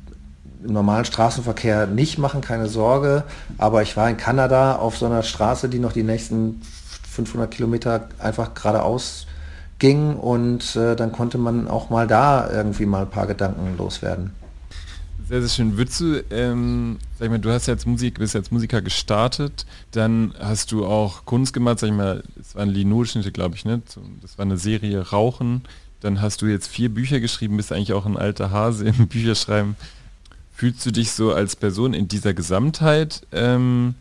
[0.62, 3.24] im normalen Straßenverkehr nicht machen, keine Sorge,
[3.58, 6.60] aber ich war in Kanada auf so einer Straße, die noch die nächsten
[7.10, 9.26] 500 Kilometer einfach geradeaus
[9.80, 14.30] ging und äh, dann konnte man auch mal da irgendwie mal ein paar Gedanken loswerden.
[15.28, 15.76] Sehr, sehr schön.
[15.76, 20.34] Würdest du, ähm, sag ich mal, du hast jetzt Musik, bist jetzt Musiker gestartet, dann
[20.38, 23.80] hast du auch Kunst gemacht, sag ich mal, es waren Linolschnitte, glaube ich, ne?
[24.22, 25.62] Das war eine Serie Rauchen.
[26.00, 29.76] Dann hast du jetzt vier Bücher geschrieben, bist eigentlich auch ein alter Hase im Bücherschreiben.
[30.52, 33.94] Fühlst du dich so als Person in dieser Gesamtheit ähm,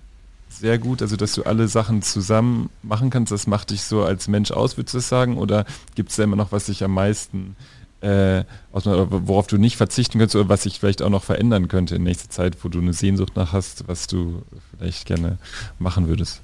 [0.49, 4.27] sehr gut, also dass du alle Sachen zusammen machen kannst, das macht dich so als
[4.27, 5.37] Mensch aus, würdest du sagen?
[5.37, 7.55] Oder gibt es da immer noch, was dich am meisten,
[8.01, 12.03] äh, worauf du nicht verzichten könntest oder was sich vielleicht auch noch verändern könnte in
[12.03, 14.41] nächster Zeit, wo du eine Sehnsucht nach hast, was du
[14.71, 15.37] vielleicht gerne
[15.77, 16.41] machen würdest?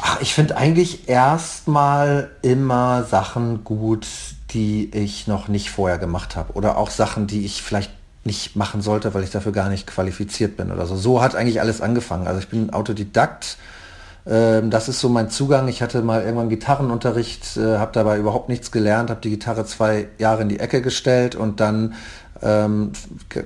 [0.00, 4.06] Ach, ich finde eigentlich erstmal immer Sachen gut,
[4.50, 6.52] die ich noch nicht vorher gemacht habe.
[6.54, 7.90] Oder auch Sachen, die ich vielleicht
[8.28, 10.94] nicht machen sollte, weil ich dafür gar nicht qualifiziert bin oder so.
[10.96, 12.26] So hat eigentlich alles angefangen.
[12.26, 13.56] Also ich bin Autodidakt.
[14.26, 15.66] Ähm, das ist so mein Zugang.
[15.68, 20.08] Ich hatte mal irgendwann Gitarrenunterricht, äh, habe dabei überhaupt nichts gelernt, habe die Gitarre zwei
[20.18, 21.94] Jahre in die Ecke gestellt und dann
[22.42, 22.92] ähm,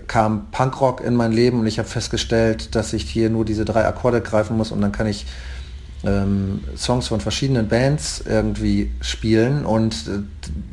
[0.08, 3.86] kam Punkrock in mein Leben und ich habe festgestellt, dass ich hier nur diese drei
[3.86, 5.24] Akkorde greifen muss und dann kann ich
[6.04, 10.22] ähm, Songs von verschiedenen Bands irgendwie spielen und äh,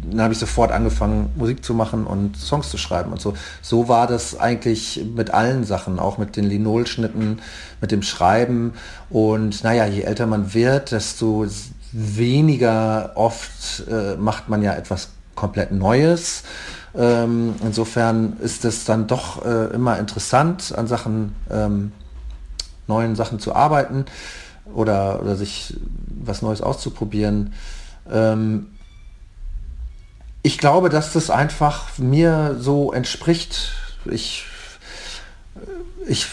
[0.09, 3.34] dann habe ich sofort angefangen Musik zu machen und Songs zu schreiben und so.
[3.61, 7.39] So war das eigentlich mit allen Sachen, auch mit den Linolschnitten,
[7.80, 8.73] mit dem Schreiben
[9.09, 11.45] und naja, je älter man wird, desto
[11.91, 16.43] weniger oft äh, macht man ja etwas komplett Neues.
[16.95, 21.91] Ähm, insofern ist es dann doch äh, immer interessant, an Sachen, ähm,
[22.88, 24.05] neuen Sachen zu arbeiten
[24.74, 25.76] oder, oder sich
[26.07, 27.53] was Neues auszuprobieren.
[28.09, 28.67] Ähm,
[30.41, 33.74] ich glaube, dass das einfach mir so entspricht.
[34.05, 34.45] Ich,
[36.07, 36.28] ich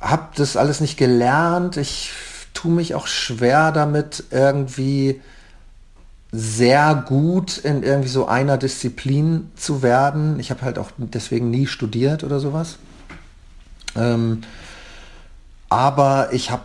[0.00, 1.76] habe das alles nicht gelernt.
[1.76, 2.12] Ich
[2.54, 5.20] tue mich auch schwer damit, irgendwie
[6.32, 10.38] sehr gut in irgendwie so einer Disziplin zu werden.
[10.38, 12.76] Ich habe halt auch deswegen nie studiert oder sowas.
[13.96, 14.42] Ähm,
[15.68, 16.62] aber ich habe,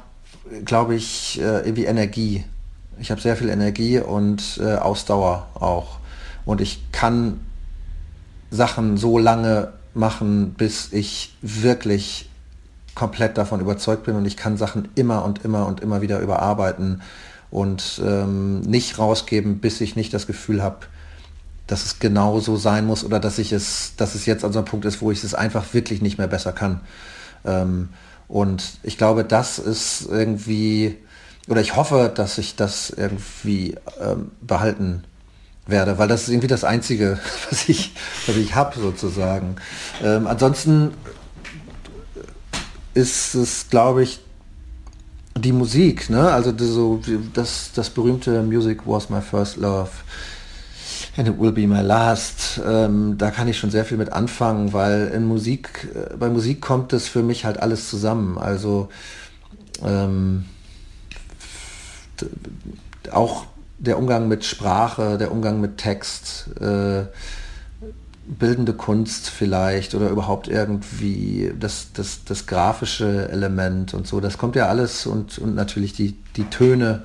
[0.64, 2.44] glaube ich, äh, irgendwie Energie.
[3.00, 6.00] Ich habe sehr viel Energie und äh, Ausdauer auch.
[6.46, 7.40] Und ich kann
[8.52, 12.30] Sachen so lange machen, bis ich wirklich
[12.94, 17.02] komplett davon überzeugt bin und ich kann Sachen immer und immer und immer wieder überarbeiten
[17.52, 20.80] und ähm, nicht rausgeben, bis ich nicht das Gefühl habe,
[21.68, 24.60] dass es genau so sein muss oder dass ich es, dass es jetzt an so
[24.60, 26.82] einem Punkt ist, wo ich es einfach wirklich nicht mehr besser kann.
[27.44, 27.90] Ähm,
[28.28, 30.98] und ich glaube, das ist irgendwie,
[31.48, 35.04] oder ich hoffe, dass ich das irgendwie ähm, behalten
[35.68, 37.20] werde, weil das ist irgendwie das Einzige,
[37.50, 37.94] was ich,
[38.28, 39.56] was ich habe sozusagen.
[40.04, 40.92] Ähm, ansonsten
[42.94, 44.20] ist es, glaube ich,
[45.38, 46.32] die Musik, ne?
[46.32, 47.02] Also so
[47.34, 49.90] das, das berühmte Music was my first love
[51.18, 52.62] and it will be my last.
[52.66, 56.62] Ähm, da kann ich schon sehr viel mit anfangen, weil in Musik, äh, bei Musik
[56.62, 58.38] kommt es für mich halt alles zusammen.
[58.38, 58.90] Also
[59.84, 60.46] ähm,
[63.12, 63.46] auch
[63.78, 67.06] der Umgang mit Sprache, der Umgang mit Text, äh,
[68.28, 74.56] bildende Kunst vielleicht oder überhaupt irgendwie das, das, das grafische Element und so, das kommt
[74.56, 77.04] ja alles und, und natürlich die, die Töne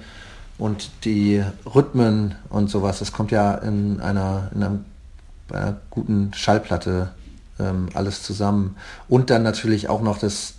[0.61, 1.43] und die
[1.75, 4.85] Rhythmen und sowas, das kommt ja in einer, in einem,
[5.51, 7.11] einer guten Schallplatte
[7.59, 8.77] ähm, alles zusammen.
[9.09, 10.55] Und dann natürlich auch noch das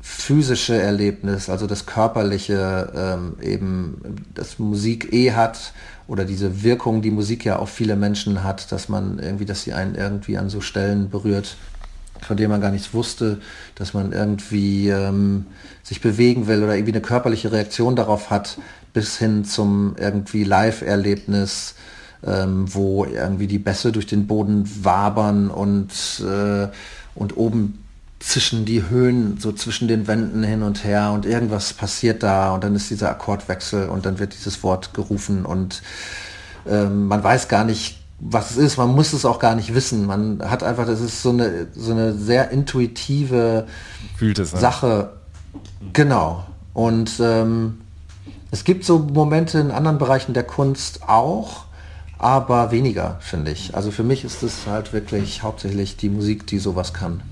[0.00, 5.72] physische Erlebnis, also das körperliche, ähm, eben das Musik eh hat
[6.08, 9.72] oder diese Wirkung, die Musik ja auf viele Menschen hat, dass man irgendwie, dass sie
[9.72, 11.56] einen irgendwie an so Stellen berührt,
[12.22, 13.40] von denen man gar nichts wusste,
[13.74, 15.46] dass man irgendwie ähm,
[15.82, 18.58] sich bewegen will oder irgendwie eine körperliche Reaktion darauf hat,
[18.92, 21.74] bis hin zum irgendwie Live-Erlebnis,
[22.24, 26.68] ähm, wo irgendwie die Bässe durch den Boden wabern und, äh,
[27.14, 27.78] und oben
[28.20, 32.62] zischen die Höhen so zwischen den Wänden hin und her und irgendwas passiert da und
[32.62, 35.82] dann ist dieser Akkordwechsel und dann wird dieses Wort gerufen und
[36.68, 40.06] ähm, man weiß gar nicht, was es ist, man muss es auch gar nicht wissen.
[40.06, 43.66] Man hat einfach, das ist so eine, so eine sehr intuitive
[44.20, 44.60] es, ne?
[44.60, 45.10] Sache.
[45.92, 46.46] Genau.
[46.72, 47.80] Und ähm,
[48.52, 51.64] es gibt so Momente in anderen Bereichen der Kunst auch,
[52.16, 53.74] aber weniger, finde ich.
[53.74, 57.22] Also für mich ist es halt wirklich hauptsächlich die Musik, die sowas kann.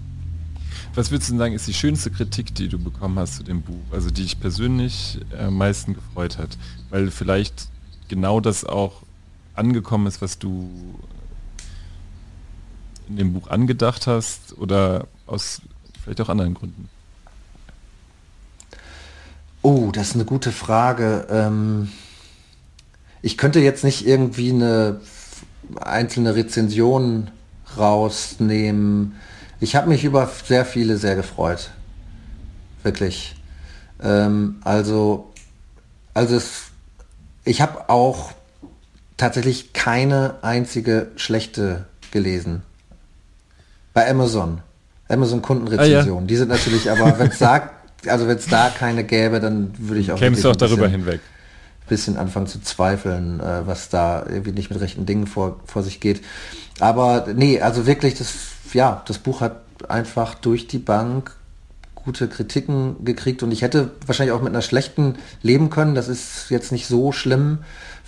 [0.97, 3.79] Was würdest du sagen, ist die schönste Kritik, die du bekommen hast zu dem Buch?
[3.93, 6.59] Also die dich persönlich am meisten gefreut hat?
[6.91, 7.69] Weil vielleicht
[8.09, 9.03] genau das auch
[9.61, 10.69] angekommen ist, was du
[13.09, 15.63] in dem Buch angedacht hast oder aus
[16.03, 16.89] vielleicht auch anderen Gründen?
[19.63, 21.27] Oh, das ist eine gute Frage.
[21.31, 21.93] Ähm,
[23.23, 25.01] ich könnte jetzt nicht irgendwie eine
[25.77, 27.31] einzelne Rezension
[27.77, 29.15] rausnehmen
[29.61, 31.71] ich habe mich über sehr viele sehr gefreut.
[32.83, 33.37] Wirklich.
[34.03, 35.31] Ähm, also,
[36.15, 36.71] also es,
[37.45, 38.33] ich habe auch
[39.21, 42.63] tatsächlich keine einzige schlechte gelesen.
[43.93, 44.61] Bei Amazon.
[45.09, 46.19] Amazon Kundenrezension.
[46.19, 46.27] Ah, ja.
[46.27, 47.71] Die sind natürlich aber, wenn es da,
[48.07, 50.19] also wenn es da keine gäbe, dann würde ich auch.
[50.19, 51.21] Kämst du auch darüber bisschen, hinweg.
[51.89, 56.01] Bisschen anfangen zu zweifeln, äh, was da irgendwie nicht mit rechten Dingen vor, vor sich
[56.01, 56.23] geht.
[56.79, 58.35] Aber nee, also wirklich, das
[58.73, 61.33] ja, das Buch hat einfach durch die Bank
[61.95, 65.95] gute Kritiken gekriegt und ich hätte wahrscheinlich auch mit einer schlechten leben können.
[65.95, 67.59] Das ist jetzt nicht so schlimm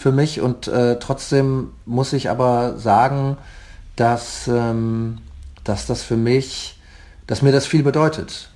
[0.03, 3.36] für mich und äh, trotzdem muss ich aber sagen,
[3.94, 5.18] dass, ähm,
[5.62, 6.76] dass das für mich,
[7.28, 8.50] dass mir das viel bedeutet.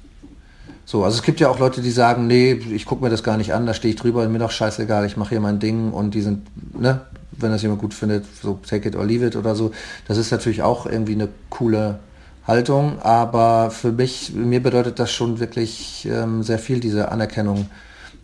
[0.85, 3.37] So, also es gibt ja auch Leute, die sagen, nee, ich gucke mir das gar
[3.37, 6.15] nicht an, da stehe ich drüber, mir doch scheißegal, ich mache hier mein Ding und
[6.15, 9.55] die sind, ne, wenn das jemand gut findet, so take it or leave it oder
[9.55, 9.71] so.
[10.09, 12.01] Das ist natürlich auch irgendwie eine coole
[12.45, 17.71] Haltung, aber für mich, mir bedeutet das schon wirklich ähm, sehr viel, diese Anerkennung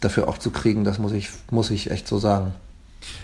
[0.00, 0.82] dafür auch zu kriegen.
[0.82, 2.52] Das muss ich, muss ich echt so sagen.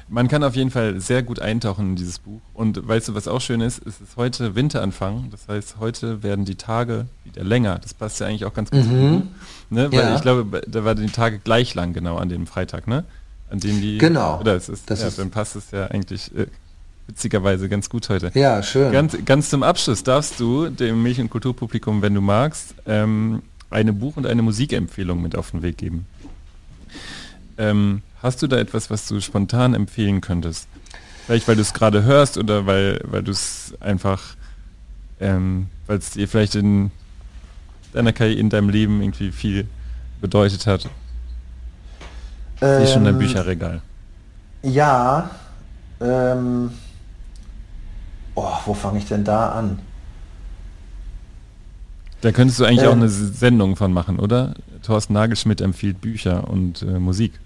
[0.09, 2.41] Man kann auf jeden Fall sehr gut eintauchen in dieses Buch.
[2.55, 3.85] Und weißt du, was auch schön ist?
[3.87, 5.29] Es ist heute Winteranfang.
[5.31, 7.79] Das heißt, heute werden die Tage wieder länger.
[7.79, 8.87] Das passt ja eigentlich auch ganz gut.
[8.87, 9.29] Mhm.
[9.71, 9.93] Ne?
[9.93, 10.17] Weil ja.
[10.17, 13.05] ich glaube, da waren die Tage gleich lang genau an dem Freitag, ne?
[13.51, 13.99] an dem die...
[13.99, 14.41] Genau.
[14.41, 16.47] Oder es ist, das ja, ist dann passt es ja eigentlich äh,
[17.07, 18.31] witzigerweise ganz gut heute.
[18.35, 18.93] Ja, schön.
[18.93, 23.93] Ganz, ganz zum Abschluss darfst du dem Milch- und Kulturpublikum, wenn du magst, ähm, eine
[23.93, 26.07] Buch- und eine Musikempfehlung mit auf den Weg geben.
[27.57, 30.69] Ähm, hast du da etwas, was du spontan empfehlen könntest?
[31.27, 34.23] Vielleicht weil du es gerade hörst oder weil, weil du es einfach,
[35.21, 36.91] ähm, weil es dir vielleicht in
[37.93, 39.67] deiner Karriere, in deinem Leben irgendwie viel
[40.21, 40.89] bedeutet hat.
[42.61, 43.83] Ähm, ist schon dein Bücherregal.
[44.63, 45.31] Ja.
[46.01, 46.71] Ähm,
[48.35, 49.79] oh, wo fange ich denn da an?
[52.21, 54.55] Da könntest du eigentlich ähm, auch eine Sendung von machen, oder?
[54.83, 57.39] Thorsten Nagelschmidt empfiehlt Bücher und äh, Musik.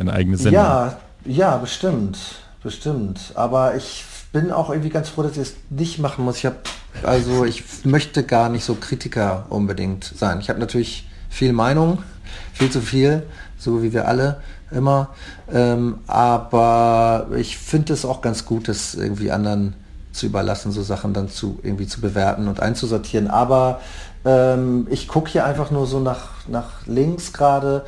[0.00, 0.62] Das ist eine eigene Sendung.
[0.62, 0.96] Ja,
[1.26, 2.18] ja, bestimmt.
[2.62, 3.32] Bestimmt.
[3.34, 6.38] Aber ich bin auch irgendwie ganz froh, dass ich es nicht machen muss.
[6.38, 6.56] Ich habe,
[7.02, 10.40] also ich möchte gar nicht so Kritiker unbedingt sein.
[10.40, 11.98] Ich habe natürlich viel Meinung,
[12.54, 13.24] viel zu viel,
[13.58, 14.40] so wie wir alle
[14.70, 15.10] immer.
[15.52, 19.74] Ähm, aber ich finde es auch ganz gut, das irgendwie anderen
[20.12, 23.28] zu überlassen, so Sachen dann zu irgendwie zu bewerten und einzusortieren.
[23.28, 23.80] Aber
[24.24, 27.84] ähm, ich gucke hier einfach nur so nach, nach links gerade.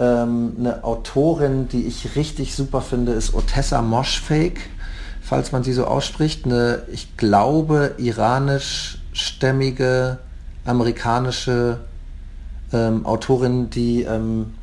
[0.00, 4.60] Ähm, eine Autorin, die ich richtig super finde, ist Otessa Moshfake,
[5.20, 6.46] falls man sie so ausspricht.
[6.46, 10.18] Eine, ich glaube, iranischstämmige
[10.64, 11.80] amerikanische
[12.72, 14.54] ähm, Autorin, die ähm,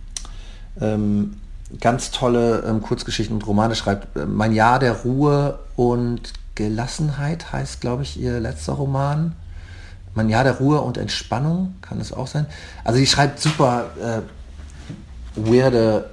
[0.82, 1.38] ähm,
[1.80, 4.08] ganz tolle ähm, Kurzgeschichten und Romane schreibt.
[4.28, 9.36] Mein Jahr der Ruhe und Gelassenheit heißt, glaube ich, ihr letzter Roman.
[10.16, 12.48] Mein Jahr der Ruhe und Entspannung kann es auch sein.
[12.84, 14.22] Also sie schreibt super äh,
[15.48, 16.10] weirde,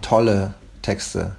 [0.00, 1.36] tolle Texte.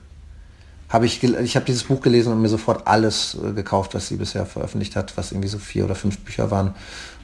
[0.90, 4.18] Habe ich, ich habe dieses Buch gelesen und mir sofort alles äh, gekauft, was sie
[4.18, 6.76] bisher veröffentlicht hat, was irgendwie so vier oder fünf Bücher waren.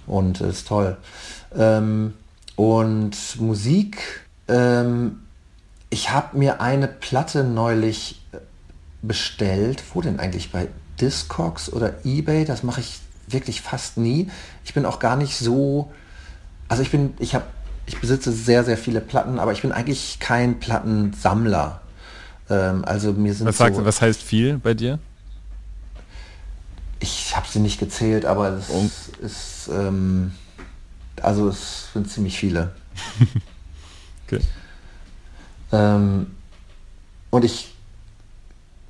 [0.08, 0.98] Und äh, ist toll.
[1.56, 2.14] Ähm,
[2.56, 5.20] und Musik, ähm,
[5.90, 8.38] ich habe mir eine Platte neulich äh,
[9.02, 9.84] bestellt.
[9.94, 10.52] Wo denn eigentlich?
[10.52, 10.68] Bei
[11.00, 12.46] Discogs oder Ebay?
[12.46, 14.30] Das mache ich wirklich fast nie.
[14.66, 15.92] Ich bin auch gar nicht so.
[16.68, 17.46] Also ich bin, ich habe
[17.90, 21.82] ich besitze sehr, sehr viele Platten, aber ich bin eigentlich kein Plattensammler.
[22.48, 25.00] Ähm, also mir sind was, sagst, so, was heißt viel bei dir?
[27.00, 28.88] Ich habe sie nicht gezählt, aber es oh.
[29.26, 30.34] ist, ähm,
[31.20, 32.74] also es sind ziemlich viele.
[34.28, 34.42] okay.
[35.72, 36.28] Ähm,
[37.32, 37.74] und ich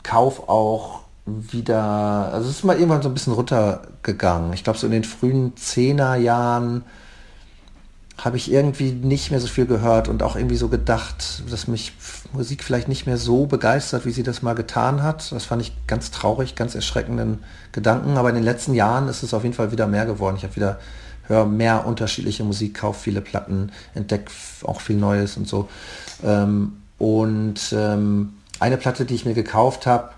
[0.03, 4.51] kaufe auch wieder, also es ist mal irgendwann so ein bisschen runtergegangen.
[4.51, 6.83] Ich glaube so in den frühen Zehnerjahren
[8.25, 11.93] habe ich irgendwie nicht mehr so viel gehört und auch irgendwie so gedacht, dass mich
[12.33, 15.31] Musik vielleicht nicht mehr so begeistert, wie sie das mal getan hat.
[15.31, 17.39] Das fand ich ganz traurig, ganz erschreckenden
[17.71, 18.17] Gedanken.
[18.17, 20.35] Aber in den letzten Jahren ist es auf jeden Fall wieder mehr geworden.
[20.37, 20.79] Ich habe wieder
[21.29, 24.31] höre mehr unterschiedliche Musik, kaufe viele Platten, entdecke
[24.63, 25.69] auch viel Neues und so.
[26.23, 30.09] Ähm, und ähm, eine Platte, die ich mir gekauft habe,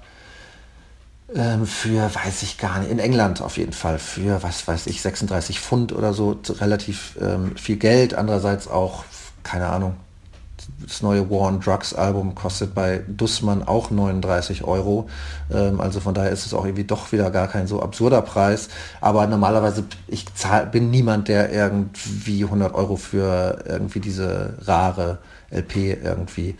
[1.33, 5.59] für, weiß ich gar nicht, in England auf jeden Fall, für, was weiß ich, 36
[5.59, 8.13] Pfund oder so, relativ ähm, viel Geld.
[8.13, 9.05] Andererseits auch,
[9.43, 9.95] keine Ahnung,
[10.81, 15.09] das neue War on Drugs Album kostet bei Dussmann auch 39 Euro.
[15.51, 18.69] Ähm, also von daher ist es auch irgendwie doch wieder gar kein so absurder Preis.
[18.99, 25.19] Aber normalerweise, ich zahl, bin niemand, der irgendwie 100 Euro für irgendwie diese rare
[25.49, 26.57] LP irgendwie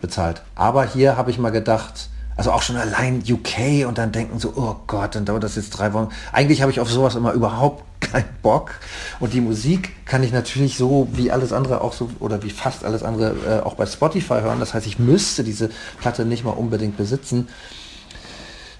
[0.00, 0.42] bezahlt.
[0.54, 4.52] Aber hier habe ich mal gedacht, also auch schon allein UK und dann denken so,
[4.56, 6.08] oh Gott, dann dauert das jetzt drei Wochen.
[6.32, 8.72] Eigentlich habe ich auf sowas immer überhaupt keinen Bock.
[9.20, 12.84] Und die Musik kann ich natürlich so wie alles andere auch so oder wie fast
[12.84, 14.60] alles andere äh, auch bei Spotify hören.
[14.60, 15.70] Das heißt, ich müsste diese
[16.00, 17.48] Platte nicht mal unbedingt besitzen.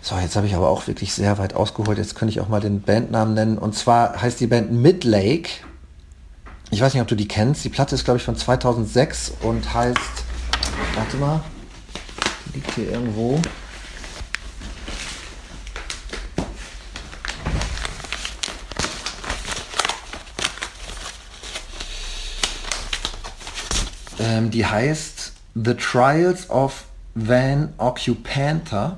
[0.03, 1.97] So, jetzt habe ich aber auch wirklich sehr weit ausgeholt.
[1.97, 3.57] Jetzt könnte ich auch mal den Bandnamen nennen.
[3.57, 5.49] Und zwar heißt die Band Midlake.
[6.71, 7.65] Ich weiß nicht, ob du die kennst.
[7.65, 9.97] Die Platte ist, glaube ich, von 2006 und heißt,
[10.97, 11.41] warte mal,
[12.55, 13.41] liegt hier irgendwo.
[24.19, 26.85] Ähm, die heißt The Trials of
[27.15, 28.97] Van Occupanta.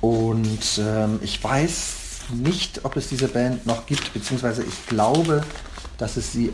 [0.00, 1.94] Und ähm, ich weiß
[2.34, 5.42] nicht, ob es diese Band noch gibt, beziehungsweise ich glaube,
[5.98, 6.52] dass es sie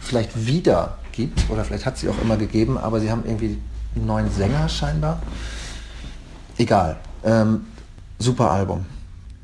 [0.00, 3.58] vielleicht wieder gibt oder vielleicht hat sie auch immer gegeben, aber sie haben irgendwie
[3.96, 5.20] einen neuen Sänger scheinbar.
[6.58, 6.96] Egal.
[7.24, 7.66] Ähm,
[8.18, 8.84] super Album.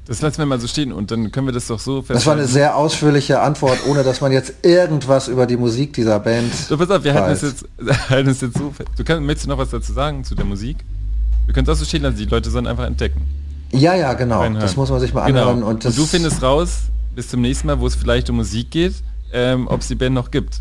[0.07, 2.33] Das lassen wir mal so stehen und dann können wir das doch so Das war
[2.33, 6.53] eine sehr ausführliche Antwort, ohne dass man jetzt irgendwas über die Musik dieser Band.
[6.53, 7.65] So, pass auf, wir halten es jetzt,
[8.11, 8.89] halten es jetzt so fest.
[8.97, 10.79] Du kannst, möchtest du noch was dazu sagen zu der Musik?
[11.47, 13.23] Wir können auch so stehen lassen, die Leute sollen einfach entdecken.
[13.71, 14.41] Ja, ja, genau.
[14.41, 14.61] Reinhören.
[14.61, 15.43] Das muss man sich mal genau.
[15.43, 15.63] anhören.
[15.63, 16.79] Und, und, du findest raus,
[17.15, 18.95] bis zum nächsten Mal, wo es vielleicht um Musik geht,
[19.33, 20.61] ähm, ob es die Band noch gibt.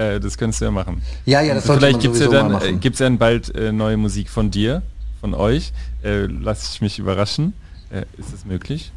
[0.00, 1.02] Äh, das könntest du ja machen.
[1.26, 3.96] Ja, ja, das sollte Vielleicht gibt es ja dann äh, gibt's ja bald äh, neue
[3.96, 4.82] Musik von dir,
[5.20, 5.72] von euch.
[6.02, 7.52] Äh, lass ich mich überraschen.
[7.90, 8.92] Äh, ist es möglich?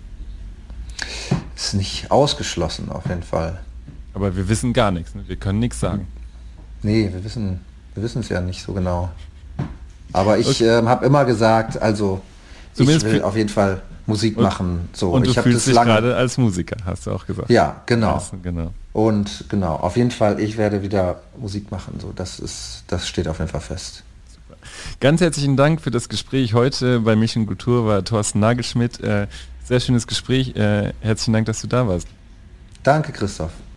[1.55, 3.59] Ist nicht ausgeschlossen auf jeden Fall.
[4.13, 5.15] Aber wir wissen gar nichts.
[5.15, 5.23] Ne?
[5.27, 6.07] Wir können nichts sagen.
[6.83, 7.59] Nee, wir wissen
[7.93, 9.11] wir wissen es ja nicht so genau.
[10.13, 10.79] Aber ich okay.
[10.79, 12.21] äh, habe immer gesagt, also
[12.73, 14.89] Zumindest ich will auf jeden Fall Musik und, machen.
[14.93, 17.49] So, und du fühlst dich gerade als Musiker, hast du auch gesagt.
[17.49, 18.15] Ja, genau.
[18.15, 18.73] Also, genau.
[18.91, 21.99] Und genau, auf jeden Fall, ich werde wieder Musik machen.
[22.01, 24.03] So, das ist, das steht auf jeden Fall fest.
[24.33, 24.59] Super.
[24.99, 28.99] Ganz herzlichen Dank für das Gespräch heute bei Mission Kultur war Thorsten Nagelschmidt.
[28.99, 29.27] Äh,
[29.63, 30.55] sehr schönes Gespräch.
[30.55, 32.07] Äh, herzlichen Dank, dass du da warst.
[32.83, 33.51] Danke, Christoph.